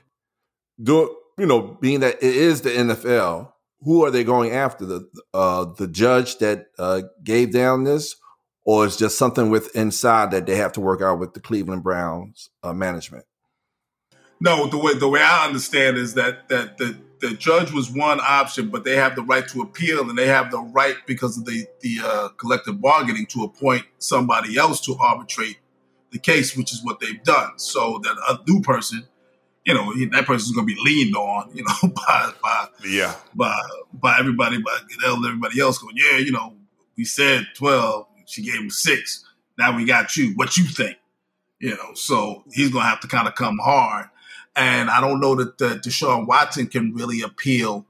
[0.83, 4.85] Do you know, being that it is the NFL, who are they going after?
[4.85, 8.15] The uh, the judge that uh, gave down this,
[8.67, 11.85] or is just something with inside that they have to work out with the Cleveland
[11.85, 13.25] Browns uh, management?
[14.41, 18.21] No, the way the way I understand is that that the the judge was one
[18.21, 21.45] option, but they have the right to appeal, and they have the right because of
[21.45, 25.59] the the uh, collective bargaining to appoint somebody else to arbitrate
[26.13, 27.59] the case, which is what they've done.
[27.59, 29.07] So that a new person
[29.65, 33.59] you know, that person's going to be leaned on, you know, by by yeah by
[33.93, 36.55] by everybody, by everybody else going, yeah, you know,
[36.97, 39.25] we said twelve, she gave him six.
[39.59, 40.33] Now we got you.
[40.35, 40.97] What you think?
[41.61, 44.07] You know, so he's going to have to kind of come hard.
[44.57, 47.87] And I don't know that, the Deshaun Watson can really appeal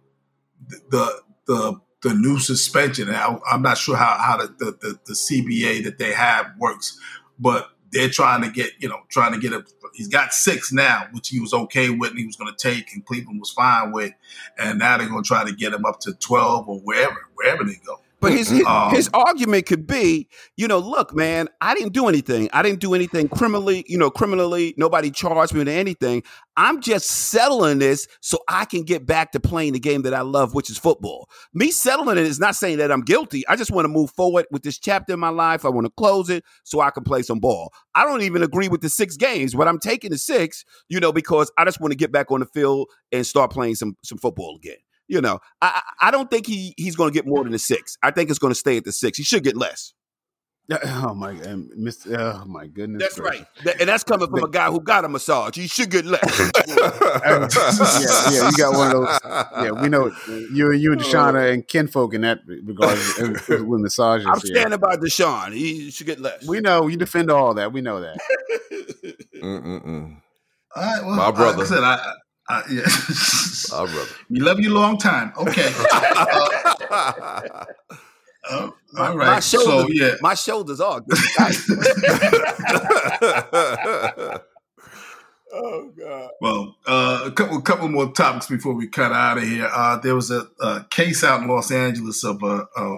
[0.90, 3.10] the the the, new suspension.
[3.10, 6.98] I, am not sure how how the, the, the the CBA that they have works,
[7.38, 9.64] but they're trying to get, you know, trying to get a.
[9.94, 12.92] He's got six now, which he was okay with, and he was going to take,
[12.92, 14.12] and Cleveland was fine with,
[14.58, 17.62] and now they're going to try to get him up to twelve or wherever, wherever
[17.62, 18.00] they go.
[18.24, 22.08] But his his, um, his, argument could be, you know, look, man, I didn't do
[22.08, 22.48] anything.
[22.54, 24.74] I didn't do anything criminally, you know, criminally.
[24.78, 26.22] Nobody charged me with anything.
[26.56, 30.22] I'm just settling this so I can get back to playing the game that I
[30.22, 31.28] love, which is football.
[31.52, 33.46] Me settling it is not saying that I'm guilty.
[33.46, 35.66] I just want to move forward with this chapter in my life.
[35.66, 37.74] I want to close it so I can play some ball.
[37.94, 41.12] I don't even agree with the six games, but I'm taking the six, you know,
[41.12, 44.16] because I just want to get back on the field and start playing some some
[44.16, 44.76] football again.
[45.08, 47.96] You know, I I don't think he he's going to get more than a six.
[48.02, 49.18] I think it's going to stay at the six.
[49.18, 49.92] He should get less.
[50.70, 52.18] Oh my god, Mr.
[52.18, 53.02] Oh my goodness.
[53.02, 53.44] That's right,
[53.78, 55.56] and that's coming from a guy who got a massage.
[55.56, 56.22] He should get less.
[56.66, 56.76] yeah,
[58.32, 59.18] yeah, you got one of those.
[59.62, 61.04] Yeah, we know you, you and oh.
[61.04, 62.98] Deshauna and kinfolk in that regard
[63.68, 64.26] with massages.
[64.26, 65.52] I'm standing by Deshaun.
[65.52, 66.46] He should get less.
[66.46, 67.70] We know you defend all that.
[67.70, 68.16] We know that.
[69.36, 70.16] Mm-mm-mm.
[70.76, 71.58] All right, well, my brother.
[71.58, 72.14] Like I said, I,
[72.48, 72.82] uh, yeah.
[73.72, 74.10] Our brother.
[74.30, 75.32] We love you long time.
[75.36, 75.72] Okay.
[75.92, 76.26] uh,
[78.50, 79.26] uh, all right.
[79.26, 80.14] My shoulders, so, yeah.
[80.20, 81.18] my shoulders are good.
[85.56, 86.30] Oh God.
[86.40, 89.70] Well, uh, a couple couple more topics before we cut out of here.
[89.72, 92.96] Uh, there was a, a case out in Los Angeles of a, a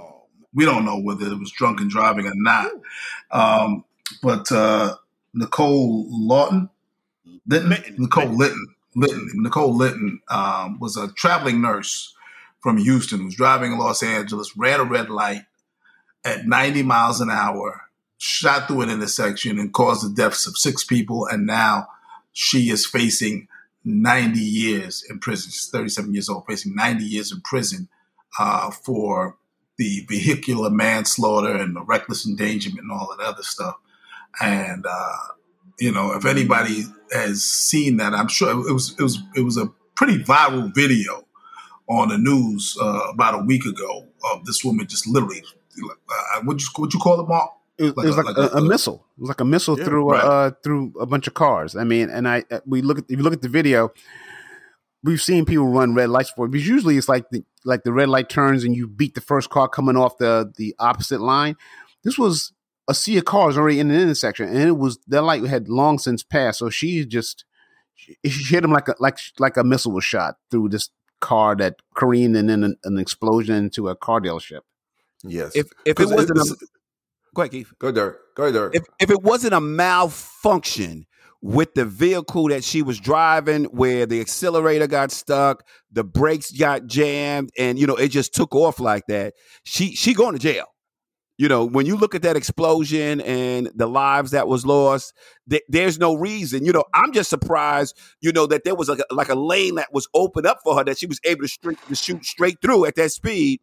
[0.55, 2.73] we don't know whether it was drunken driving or not,
[3.31, 3.85] um,
[4.23, 4.95] but uh,
[5.35, 6.71] Nicole Lawton,
[7.47, 7.97] Litton, Litton.
[7.99, 8.67] Nicole Litton,
[8.97, 12.15] Nicole Litton um, was a traveling nurse
[12.61, 15.43] from Houston who was driving in Los Angeles, ran a red light
[16.25, 17.83] at 90 miles an hour,
[18.19, 21.87] shot through an intersection and caused the deaths of six people, and now
[22.33, 23.49] she is facing
[23.85, 25.51] 90 years in prison.
[25.51, 27.89] She's 37 years old, facing 90 years in prison
[28.39, 29.37] uh, for
[29.79, 33.77] the vehicular manslaughter and the reckless endangerment and all that other stuff.
[34.41, 35.17] And uh,
[35.79, 39.57] you know, if anybody has seen that, I'm sure it was it was it was
[39.57, 41.25] a pretty viral video
[41.89, 45.43] on the news uh, about a week ago of this woman just literally,
[45.83, 47.51] uh, what you what you call it, Mark?
[47.79, 49.05] It, was- Like it was a- like, like a, a- a missile.
[49.17, 50.25] It was like a missile Yeah, through right.
[50.25, 51.77] uh through a bunch of cars.
[51.77, 53.93] I mean, and I uh, we look at if you look at the video,
[55.05, 56.51] we've seen people run red lights for it.
[56.51, 59.51] Because usually it's like the like the red light turns and you beat the first
[59.51, 61.57] car coming off the the opposite line.
[62.03, 62.53] This was
[62.89, 65.99] a sea of cars already in the intersection, and it was that light had long
[65.99, 66.59] since passed.
[66.61, 67.45] So she just
[67.95, 71.57] she, she hit him like a like like a missile was shot through this car
[71.57, 74.61] that careened and then an, an explosion into a car dealership.
[75.25, 75.57] Yes.
[75.57, 76.67] If if it 'Cause wasn't it's- a
[77.35, 77.73] go ahead, Keith.
[77.79, 78.19] go there.
[78.37, 78.71] Go there.
[78.73, 81.07] If if it wasn't a malfunction
[81.43, 86.87] with the vehicle that she was driving, where the accelerator got stuck, the brakes got
[86.87, 89.35] jammed, and you know it just took off like that,
[89.65, 90.67] she she going to jail.
[91.39, 95.13] You know, when you look at that explosion and the lives that was lost,
[95.51, 96.65] th- there's no reason.
[96.65, 97.95] You know, I'm just surprised.
[98.23, 100.75] You know that there was like a, like a lane that was opened up for
[100.77, 103.61] her that she was able to, straight, to shoot straight through at that speed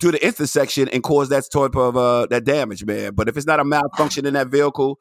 [0.00, 3.14] to the intersection and cause that type of uh, that damage, man.
[3.14, 4.98] But if it's not a malfunction in that vehicle,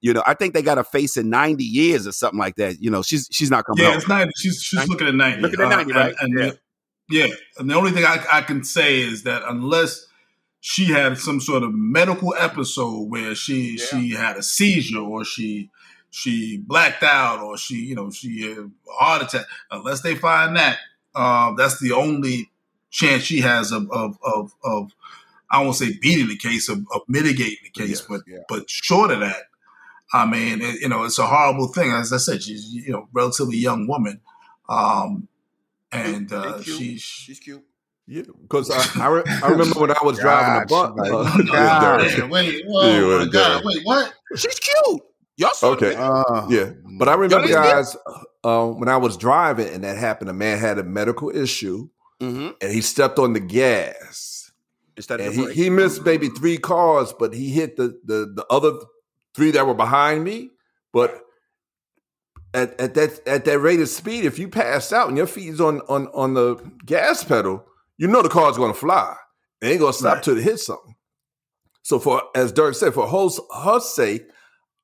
[0.00, 2.80] you know, I think they got to face in 90 years or something like that.
[2.80, 3.98] You know, she's she's not coming Yeah, home.
[3.98, 4.32] it's ninety.
[4.36, 4.90] She's she's 90?
[4.90, 5.40] looking at ninety.
[5.42, 6.14] Looking at 90, and- right?
[6.18, 7.26] And, Yeah.
[7.26, 7.34] yeah.
[7.58, 10.06] And the only thing I, I can say is that unless
[10.64, 13.84] she had some sort of medical episode where she Yeah.
[13.84, 15.70] she had a seizure or she
[16.10, 20.56] she blacked out or she you know she had a heart attack, unless they find
[20.56, 20.78] that,
[21.16, 22.50] uh, that's the only
[22.90, 24.92] chance she has of of of, of
[25.50, 28.38] I won't say beating the case of, of mitigating the case, Yes, but yeah.
[28.48, 29.42] but short of that,
[30.12, 31.90] I mean, it, you know, it's a horrible thing.
[31.92, 34.20] As I said, she's you know relatively young woman,
[34.68, 35.26] um,
[35.90, 36.76] and uh, cute.
[36.78, 37.64] she She's cute.
[38.08, 41.32] Yeah, because I, I, re- I remember when I was driving the God, bus.
[41.34, 42.30] she uh, God.
[42.30, 44.12] Wait, whoa, my God, wait, what?
[44.36, 45.02] She's cute.
[45.36, 45.90] Y'all saw Okay.
[45.90, 47.96] the Oh, Yeah, but I remember, guys,
[48.44, 51.88] uh, when I was driving and that happened, a man had a medical issue
[52.20, 52.50] mm-hmm.
[52.60, 54.50] and he stepped on the gas
[54.96, 58.44] Instead and the he, he missed maybe three cars, but he hit the, the the
[58.50, 58.72] other
[59.34, 60.50] three that were behind me.
[60.92, 61.22] But
[62.52, 65.48] at, at that at that rate of speed, if you pass out and your feet
[65.48, 67.64] is on on on the gas pedal,
[67.98, 69.14] you know the car's going to fly.
[69.60, 70.22] It ain't going to stop Right.
[70.22, 70.94] till it hits something.
[71.82, 73.28] So for as Dirk said, for her,
[73.64, 74.22] her sake,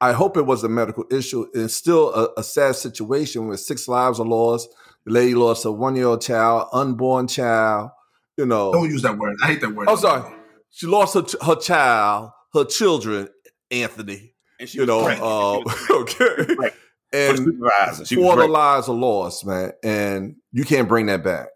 [0.00, 1.46] I hope it was a medical issue.
[1.54, 4.68] It's still a, a sad situation where six lives are lost.
[5.04, 7.90] The lady lost a one year old child, unborn child.
[8.36, 9.36] You know, Don't use that word.
[9.42, 9.88] I hate that word.
[9.90, 10.32] Oh, sorry.
[10.70, 13.28] She lost her her child, her children,
[13.70, 14.34] Anthony.
[14.60, 15.24] and she You was know, pregnant.
[15.24, 16.72] uh, She was okay, Right.
[16.72, 18.06] for the and.
[18.06, 21.48] She was four of the lives are lost, man, and you can't bring that back.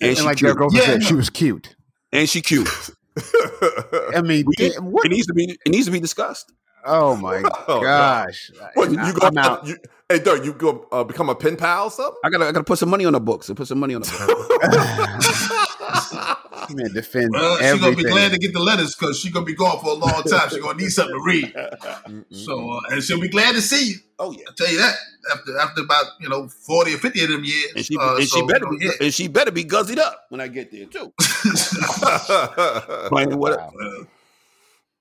[0.00, 0.48] And, and she like cute.
[0.48, 1.76] Derek Rosen Yeah, said, she was cute.
[2.12, 2.68] and she cute.
[4.14, 5.06] I mean, We- damn, what?
[5.06, 5.56] It needs to be.
[5.64, 6.52] It needs to be discussed.
[6.84, 8.50] Oh my Oh, gosh!
[8.74, 9.66] What, you, I- you go, I'm out.
[9.66, 9.76] you,
[10.08, 12.18] hey, Dirk, you go uh, become a pen pal or something?
[12.24, 12.46] I gotta.
[12.46, 13.48] I gotta put some money on the books.
[13.48, 14.08] I put some money on the
[15.18, 15.48] books.
[16.70, 19.54] Man, defend Well, she's gonna be glad to get the letters because she's gonna be
[19.54, 20.48] gone for a long time.
[20.50, 21.52] She's gonna need something to read.
[22.30, 23.96] So, uh, and she'll be glad to see you.
[24.18, 24.44] oh yeah.
[24.48, 24.94] I tell you that
[25.32, 27.72] after after about you know forty or fifty of them years.
[27.76, 29.98] And she, uh, and so, she better you be, know, and she better be guzzied
[29.98, 31.12] up when I get there too.
[33.08, 33.58] Playing what?
[33.58, 33.72] Wow.
[33.80, 34.04] Uh,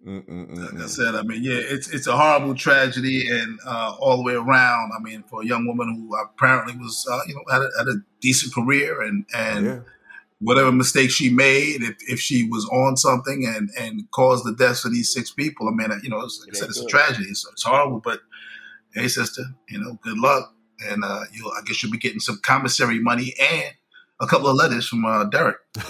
[0.06, 4.24] like I said, I mean, yeah, it's it's a horrible tragedy, and uh, all the
[4.24, 4.92] way around.
[4.98, 7.88] I mean, for a young woman who apparently was, uh, you know, had a, had
[7.88, 9.80] a decent career, and and Yeah.
[10.40, 14.86] Whatever mistake she made, if, if she was on something and and caused the deaths
[14.86, 16.88] of these six people, I mean, you know, it's, like I said, ain't it's a
[16.88, 17.30] tragedy.
[17.30, 18.20] It's, it's horrible, but
[18.94, 20.54] hey, sister, you know, good luck,
[20.90, 23.74] and uh, you, I guess you'll be getting some commissary money and
[24.22, 25.58] a couple of letters from uh, Derek.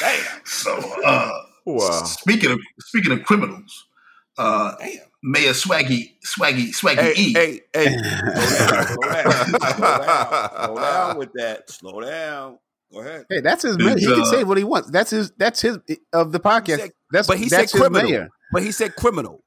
[0.00, 0.40] Damn.
[0.44, 2.04] So, uh, Wow.
[2.04, 3.86] speaking of speaking of criminals,
[4.38, 5.00] uh, Damn.
[5.22, 7.32] Mayor Swaggy Swaggy Swaggy Hey, E.
[7.32, 7.98] hey, hey.
[7.98, 9.32] Slow down.
[9.32, 9.74] Slow down.
[9.76, 10.50] Slow down.
[10.66, 11.70] Slow down with that.
[11.70, 12.58] Slow down.
[12.92, 13.26] Go ahead.
[13.28, 13.74] Hey, that's his.
[13.76, 13.96] It's, Mayor.
[13.98, 14.90] He can uh, say what he wants.
[14.90, 15.30] That's his.
[15.32, 15.78] That's his
[16.12, 16.78] of the podcast.
[16.78, 18.08] said- that's but he that's said criminal.
[18.10, 18.28] mayor.
[18.52, 19.42] But he said criminal.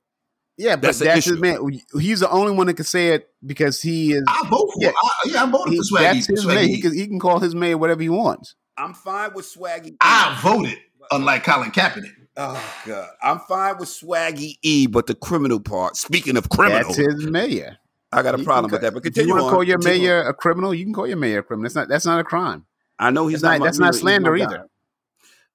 [0.57, 1.57] Yeah, but That's that's, his man.
[1.99, 4.24] He's the only one that can say it because he is.
[4.28, 4.82] I vote for.
[4.84, 6.01] Yeah, I, yeah I'm voting He, for Swaggy.
[6.01, 6.55] that's his Swaggy.
[6.55, 6.67] mayor.
[6.67, 8.53] He can, he can call his mayor whatever he wants.
[8.78, 9.95] I'm fine with Swaggy.
[10.01, 10.78] I voted,
[11.09, 12.11] unlike Colin Kaepernick.
[12.38, 15.97] Oh God, I'm fine with Swaggy E, but the criminal part.
[15.97, 17.77] Speaking of criminal, That's his mayor.
[18.13, 18.93] I got a He problem can with that.
[18.93, 21.07] But if you continue want to call your Continue mayor a criminal, you can call
[21.07, 21.63] your mayor a criminal.
[21.63, 22.65] That's not that's not a crime.
[22.99, 24.67] I know he's That's not, my- that's not slander either.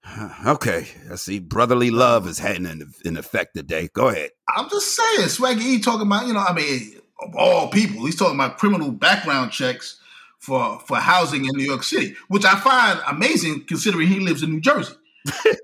[0.47, 1.41] Okay, I see.
[1.41, 3.89] Brotherly love is having in, in effect today.
[3.93, 4.31] Go ahead.
[4.57, 8.15] I'm just saying, Swaggy E talking about, you know, I mean, of all people, he's
[8.15, 9.99] talking about criminal background checks
[10.39, 14.51] for for housing in New York City, which I find amazing considering he lives in
[14.53, 14.95] New Jersey.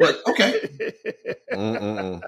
[0.00, 0.60] But okay,
[1.52, 2.20] Mm-mm-mm.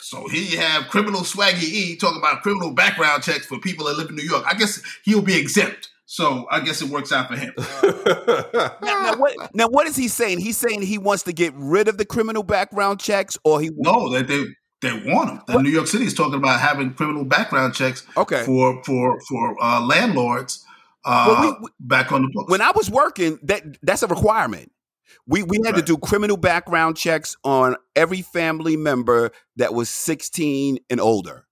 [0.00, 3.96] so here you have criminal Swaggy E talking about criminal background checks for people that
[3.96, 4.44] live in New York.
[4.46, 7.52] I guess he'll be exempt, so I guess it works out for him.
[7.56, 10.38] Now, now what, now, what is he saying?
[10.40, 14.10] He's saying he wants to get rid of the criminal background checks, or he No,
[14.12, 14.44] that they
[14.82, 15.56] they want them.
[15.56, 18.44] That New York City is talking about having criminal background checks okay.
[18.44, 20.64] for for for uh, landlords
[21.04, 22.50] uh, Well, we- we- back on the books.
[22.50, 24.70] when I was working, that that's a requirement.
[25.26, 30.78] We we had to do criminal background checks on every family member that was 16
[30.90, 31.46] and older.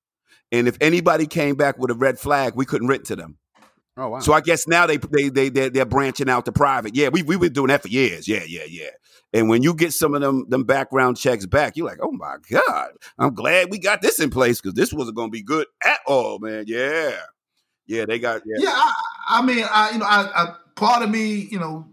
[0.53, 3.39] And if anybody came back with a red flag, we couldn't rent to them.
[3.97, 4.19] Oh wow.
[4.19, 6.97] So I guess now they they they they're, they're branching out to private.
[6.97, 8.27] Yeah, we we've been doing that for years.
[8.27, 8.91] Yeah, yeah, yeah.
[9.33, 12.37] And when you get some of them them background checks back, you're like, oh my
[12.51, 15.67] god, I'm glad we got this in place because this wasn't going to be good
[15.85, 16.65] at all, man.
[16.67, 17.17] Yeah,
[17.87, 18.65] yeah, they got yeah.
[18.65, 18.93] Yeah, I,
[19.29, 21.87] I mean, I you know, I, I part of me, you know,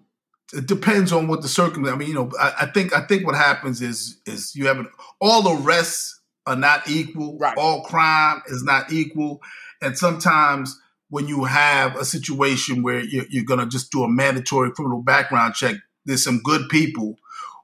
[0.53, 1.95] it depends on what the circumstance.
[1.95, 4.79] I mean, you know, I, I think I think what happens is is you have
[4.79, 4.87] an,
[5.19, 7.37] all arrests are not equal.
[7.37, 7.57] Right.
[7.57, 9.41] All crime is not equal,
[9.81, 10.77] and sometimes
[11.09, 15.03] when you have a situation where you're, you're going to just do a mandatory criminal
[15.03, 15.75] background check,
[16.05, 17.17] there's some good people.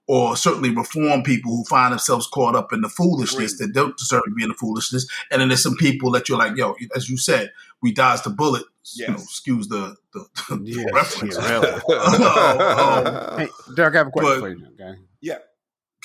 [0.09, 4.23] Or certainly reform people who find themselves caught up in the foolishness that don't deserve
[4.23, 7.09] to be in the foolishness, and then there's some people that you're like, yo, as
[7.09, 7.51] you said,
[7.81, 8.63] we dodged the bullet.
[8.95, 11.35] You know, excuse the the, the Yeah, reference.
[11.35, 11.81] yeah, really.
[11.89, 14.65] Oh, Hey, Derek, I have a question But- for you.
[14.79, 14.99] Okay.
[15.19, 15.37] Yeah.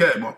[0.01, 0.37] Okay, well,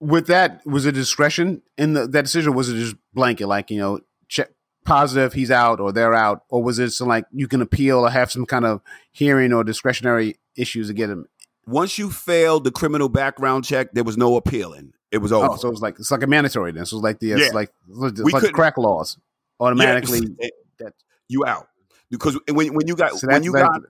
[0.00, 2.54] With that, was it discretion in the, that decision?
[2.54, 4.48] Was it just blanket, like you know, check
[4.84, 8.10] positive, he's out or they're out, or was it some like you can appeal or
[8.10, 8.80] have some kind of
[9.12, 11.26] hearing or discretionary issues to get him?
[11.66, 14.92] Once you failed the criminal background check, there was no appealing.
[15.10, 15.48] It was over.
[15.52, 16.86] Oh, so it's like it's like a mandatory then.
[16.86, 17.48] So it's like the Yeah.
[17.52, 19.18] like it's like crack laws
[19.60, 20.36] automatically.
[20.40, 20.48] Yeah,
[20.78, 20.94] that-
[21.28, 21.68] you out
[22.10, 23.82] because when when you got So when you got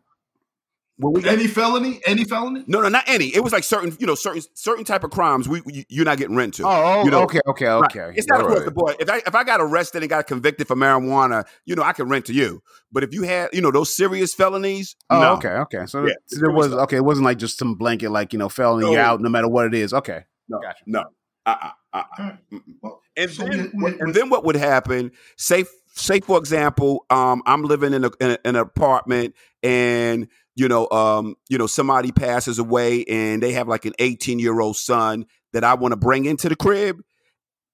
[1.00, 2.64] got any felony, any felony.
[2.66, 3.26] no no not any.
[3.26, 6.16] It was like certain you know certain certain type of crimes we you- you're not
[6.18, 6.64] getting rent to.
[6.64, 7.84] oh, oh you know, okay, okay, Right.
[7.96, 8.12] okay.
[8.16, 8.64] It's not Right, across right.
[8.64, 8.96] the board.
[8.98, 12.08] If I if I got arrested and got convicted for marijuana, you know, I can
[12.08, 12.62] rent to you.
[12.92, 15.32] But if you had, you know, those serious felonies, Oh, no.
[15.34, 15.86] okay, okay.
[15.86, 16.80] So, Yeah, so there was stuff.
[16.84, 16.96] okay.
[16.96, 18.92] It wasn't like just some blanket, like you know, felony No.
[18.92, 19.92] you're out no matter what it is.
[19.92, 20.82] Okay, No, Gotcha.
[20.86, 21.04] no.
[21.44, 22.02] Uh-uh, uh-uh.
[22.18, 22.38] Alright.
[23.16, 25.12] And so then, we- we- and then what would happen?
[25.36, 30.26] Say, say for example, um, I'm living in, a, in, a, in an apartment, and
[30.56, 34.58] you know, um, you know, somebody passes away, and they have like an 18 year
[34.58, 37.00] old son that I want to bring into the crib.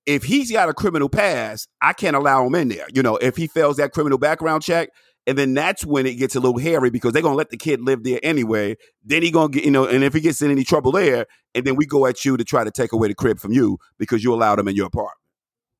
[0.04, 2.86] If he's got a criminal past, I can't allow him in there.
[2.92, 4.90] You know, if he fails that criminal background check,
[5.26, 7.80] and then that's when it gets a little hairy because they're gonna let the kid
[7.80, 8.76] live there anyway.
[9.04, 11.64] Then he gonna get, you know, and if he gets in any trouble there, and
[11.64, 14.24] then we go at you to try to take away the crib from you because
[14.24, 15.18] you allowed him in your apartment.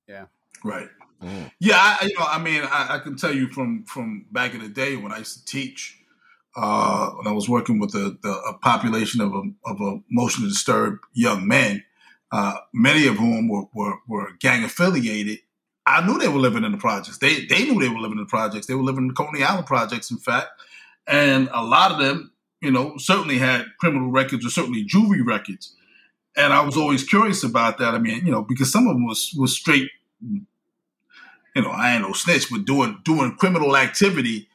[0.07, 0.27] Yeah.
[0.65, 0.89] Right.
[1.21, 1.51] Mm.
[1.61, 4.61] Yeah, I, you know, I mean, I, I can tell you from from back in
[4.61, 5.99] the day when I used to teach,
[6.57, 11.01] uh, when I was working with a, the, a population of a, of emotionally disturbed
[11.13, 11.85] young men,
[12.31, 15.39] uh, many of whom were, were, were gang affiliated.
[15.87, 17.19] I knew they were living in the projects.
[17.19, 18.67] They they knew they were living in the projects.
[18.67, 20.49] They were living in the Coney Island projects, in fact,
[21.09, 25.75] and a lot of them, you know, certainly had criminal records or certainly juvie records.
[26.37, 27.95] And I was always curious about that.
[27.95, 29.91] I mean, you know, because some of them was was straight
[31.55, 34.49] you know, I ain't no snitch, but doing doing criminal activity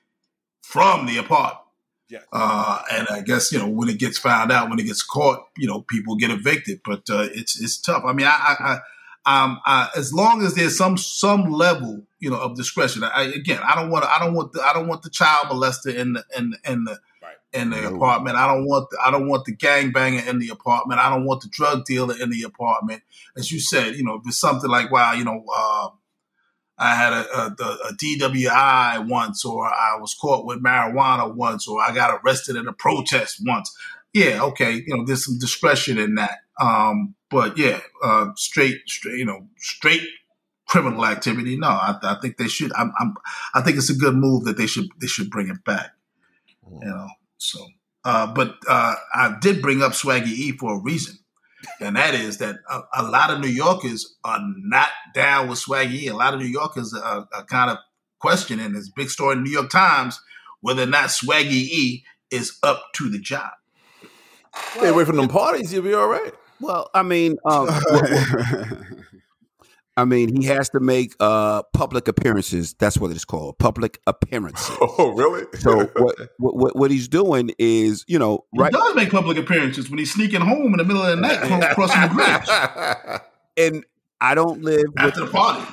[0.61, 1.66] from the apartment.
[2.09, 2.23] Yes.
[2.31, 5.39] Uh, and I guess you know when it gets found out, when it gets caught,
[5.57, 6.81] you know, people get evicted.
[6.85, 8.03] But uh, it's it's tough.
[8.05, 8.79] I mean, I, I,
[9.25, 13.03] I, um, I, as long as there's some some level, you know, of discretion.
[13.03, 15.93] I, again, I don't want I don't want the, I don't want the child molester
[15.93, 17.35] in the in in the Right.
[17.51, 17.95] in the No.
[17.95, 18.37] apartment.
[18.37, 21.01] I don't want the, I don't want the gangbanger in the apartment.
[21.01, 23.01] I don't want the drug dealer in the apartment.
[23.35, 25.43] As you said, you know, if it's something like wow, you know.
[25.53, 25.89] Uh,
[26.77, 27.45] I had a, a,
[27.89, 32.67] a DWI once, or I was caught with marijuana once, or I got arrested in
[32.67, 33.75] a protest once.
[34.13, 36.39] Yeah, okay, you know, there's some discretion in that.
[36.59, 40.03] Um, but yeah, uh, straight, straight, you know, straight
[40.67, 41.57] criminal activity.
[41.57, 42.71] No, I, I think they should.
[42.73, 43.15] I'm, I'm,
[43.53, 45.91] I think it's a good move that they should they should bring it back.
[46.69, 47.07] You know,
[47.37, 47.59] so.
[48.05, 51.16] Uh, but uh, I did bring up Swaggy E for a reason
[51.79, 56.09] and that is that a, a, lot of New Yorkers are not down with Swaggy.
[56.09, 57.77] A lot of New Yorkers are, are kind of
[58.19, 60.19] questioning this big story in the New York Times
[60.61, 63.51] whether or not Swaggy E is up to the job.
[64.75, 66.33] Stay away from them parties, you'll be all right.
[66.59, 67.67] Well, I mean, um,
[69.97, 72.75] I mean, he has to make uh, public appearances.
[72.75, 74.77] That's what it's called, public appearances.
[74.99, 75.45] Oh, really?
[75.59, 78.73] so what, what what he's doing is, you know, right?
[78.73, 81.73] he does make public appearances when he's sneaking home in the middle of the night,
[81.73, 83.21] crossing the bridge.
[83.57, 83.83] And
[84.21, 85.65] I don't live after with, the party.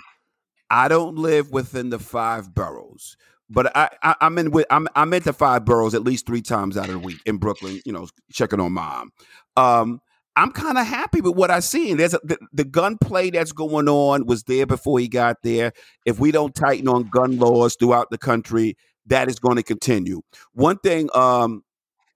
[0.70, 3.18] I don't live within the five boroughs,
[3.50, 6.78] but I, I am in with I'm I'm into five boroughs at least three times
[6.78, 7.82] out of the week in Brooklyn.
[7.84, 9.12] You know, checking on mom.
[9.56, 10.00] Um,
[10.36, 11.90] I'm kind of happy with what I see.
[11.90, 15.72] And there's a, the, the gunplay that's going on was there before he got there.
[16.04, 18.76] If we don't tighten on gun laws throughout the country,
[19.06, 20.22] that is going to continue.
[20.52, 21.62] One thing, um,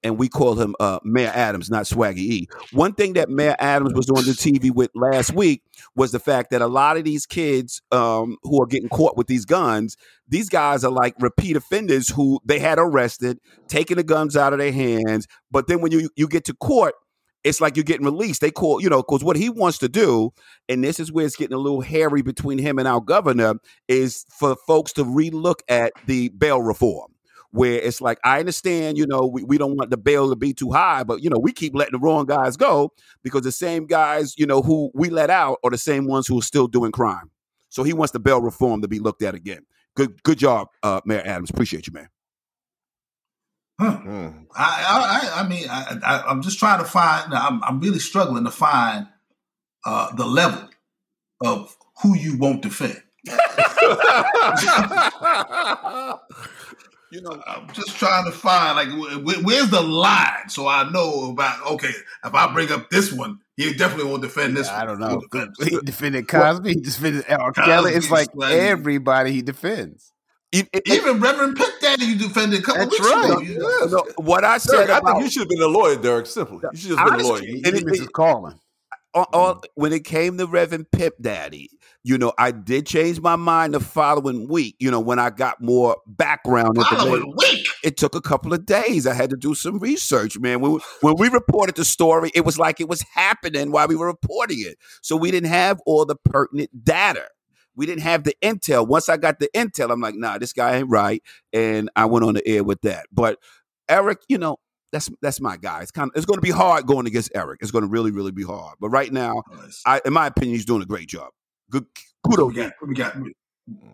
[0.03, 2.49] and we call him uh, Mayor Adams, not Swaggy E.
[2.73, 5.63] One thing that Mayor Adams was on the TV with last week
[5.97, 9.27] was the fact that a lot of these kids um, who are getting caught with
[9.27, 9.97] these guns,
[10.29, 14.61] these guys are like repeat offenders who they had arrested, taking the guns out of
[14.61, 16.95] their hands, but then when you you get to court
[17.49, 18.41] it's like you're getting released.
[18.41, 20.33] They call, you know, because what he wants to do,
[20.69, 23.55] and this is where it's getting a little hairy between him and our governor,
[23.89, 27.13] is for folks to relook at the bail reform.
[27.51, 30.53] Where it's like, I understand, you know, we, we don't want the bail to be
[30.53, 32.93] too high, but, you know, we keep letting the wrong guys go
[33.23, 36.39] because the same guys, you know, who we let out are the same ones who
[36.39, 37.31] are still doing crime.
[37.71, 39.65] So he wants the bail reform to be looked at again.
[39.97, 41.49] Good, good job, uh, Mayor Adams.
[41.49, 42.09] Appreciate you, man.
[43.81, 44.01] Huh.
[44.05, 44.47] Mm.
[44.57, 47.33] I, I, I mean, I, I, am just trying to find.
[47.33, 49.07] I'm, I'm really struggling to find
[49.87, 50.69] uh, the level
[51.45, 53.01] of who you won't defend.
[57.13, 61.31] you know, I'm just trying to find like wh- where's the line so I know
[61.31, 61.65] about.
[61.73, 61.93] Okay,
[62.25, 64.69] if I bring up this one, he definitely won't defend this.
[64.69, 65.21] I don't know.
[65.63, 66.71] He defended Cosby.
[66.71, 67.27] He defended.
[67.55, 67.93] Kelly.
[67.93, 70.13] It's like everybody he defends.
[70.51, 73.31] It, it, Even Reverend Pimp Daddy you defended a couple That's weeks right.
[73.31, 73.41] ago.
[73.41, 73.87] Yeah.
[73.91, 76.27] No, what I said Derek, about, I think you should have been a lawyer, Derek.
[76.27, 77.43] Simply, you should have been a lawyer.
[77.43, 78.11] And it, Mrs.
[78.13, 78.59] Carlin.
[79.15, 81.71] All, all, when it came to Reverend Pimp Daddy,
[82.03, 84.77] you know, I did change my mind the following week.
[84.79, 87.67] You know, when I got more background following week.
[87.85, 89.07] It took a couple of days.
[89.07, 90.61] I had to do some research, man.
[90.61, 94.07] When, when we reported the story, it was like it was happening while we were
[94.07, 94.79] reporting it.
[95.03, 97.29] So we didn't have all the pertinent data.
[97.79, 98.87] We didn't have the intel.
[98.89, 101.23] Once I got the intel, I'm like, nah, this guy ain't right.
[101.53, 103.07] And I went on the air with that.
[103.13, 103.39] But
[103.89, 104.57] Eric, you know,
[104.91, 105.83] that's that's my guy.
[105.83, 107.61] It's kind of it's going to be hard going against Eric.
[107.63, 108.75] It's going to really really be hard.
[108.81, 109.81] But right now, nice.
[109.87, 111.31] I, in my opinion, he's doing a great job.
[111.71, 111.87] Good
[112.27, 112.49] kudos.
[112.49, 113.17] We got we got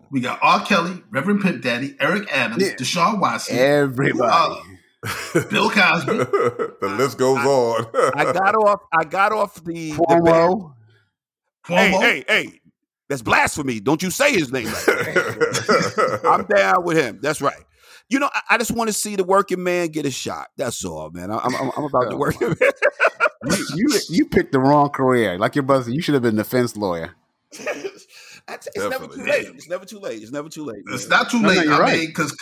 [0.09, 0.65] we got R.
[0.65, 2.75] Kelly, Reverend Pimp Daddy, Eric Adams, yeah.
[2.75, 4.55] Deshaun Watson, everybody.
[5.03, 6.11] Uh, Bill Cosby.
[6.17, 7.85] the list goes I, on.
[8.15, 8.79] I got off.
[8.91, 9.91] I got off the.
[9.91, 10.73] Cuomo.
[11.67, 11.77] The Cuomo.
[11.77, 12.61] Hey, hey, hey!
[13.09, 13.79] That's blasphemy.
[13.79, 17.19] Don't you say his name like I'm down with him.
[17.21, 17.63] That's right.
[18.09, 20.47] You know, I, I just want to see the working man get a shot.
[20.57, 21.31] That's all, man.
[21.31, 22.39] I, am I'm, I'm about to work.
[22.41, 22.55] man.
[23.45, 25.37] you, you, you picked the wrong career.
[25.37, 27.15] Like your brother, you should have been a defense lawyer.
[28.47, 29.47] it's never too late.
[29.47, 30.21] It's never too late.
[30.21, 30.83] It's never too late.
[30.87, 31.65] It's not too late.
[31.67, 31.99] No, I right.
[31.99, 32.35] mean, because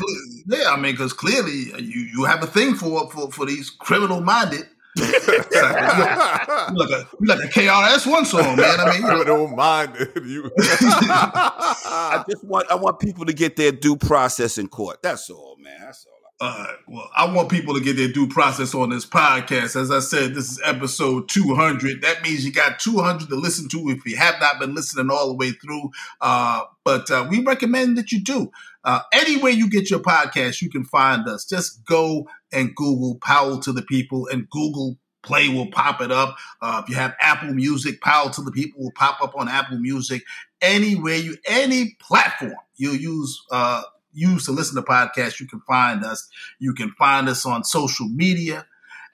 [0.48, 3.70] yeah, I mean, because clearly uh, you you have a thing for for for these
[3.70, 8.80] criminal minded you like a like a KRS One song, man.
[8.80, 10.52] I mean, you don't mind you.
[10.60, 15.02] I just want I want people to get their due process in court.
[15.02, 15.80] That's all, man.
[15.80, 16.14] That's all.
[16.40, 19.80] Uh, well, I want people to get their due process on this podcast.
[19.80, 22.02] As I said, this is episode 200.
[22.02, 25.30] That means you got 200 to listen to if you have not been listening all
[25.30, 25.92] the way through.
[26.20, 28.52] Uh, but uh, we recommend that you do.
[28.84, 31.46] Uh, anywhere you get your podcast, you can find us.
[31.46, 36.36] Just go and Google Powell to the People, and Google Play will pop it up.
[36.62, 39.80] Uh, if you have Apple Music, Powell to the People will pop up on Apple
[39.80, 40.24] Music.
[40.62, 46.04] Anywhere you, any platform you use, uh, use to listen to podcasts, you can find
[46.04, 46.28] us.
[46.60, 48.66] You can find us on social media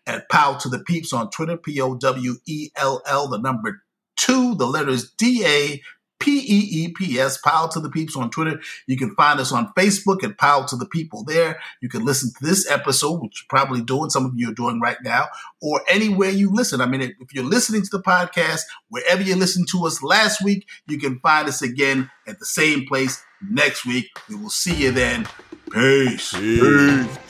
[0.08, 3.84] at Powell to the Peeps on Twitter, P O W E L L, the number
[4.18, 5.82] two, the letters D A
[6.20, 8.60] P E E P S, Powell to the Peeps on Twitter.
[8.88, 11.60] You can find us on Facebook at Powell to the People there.
[11.82, 14.80] You can listen to this episode, which you're probably doing, some of you are doing
[14.80, 15.28] right now,
[15.62, 16.82] or anywhere you listen.
[16.82, 20.68] I mean, if you're listening to the podcast, wherever you listened to us last week,
[20.88, 24.08] you can find us again at the same place next week.
[24.28, 25.28] We will see you then.
[25.72, 26.34] Peace.
[26.34, 27.29] Peace.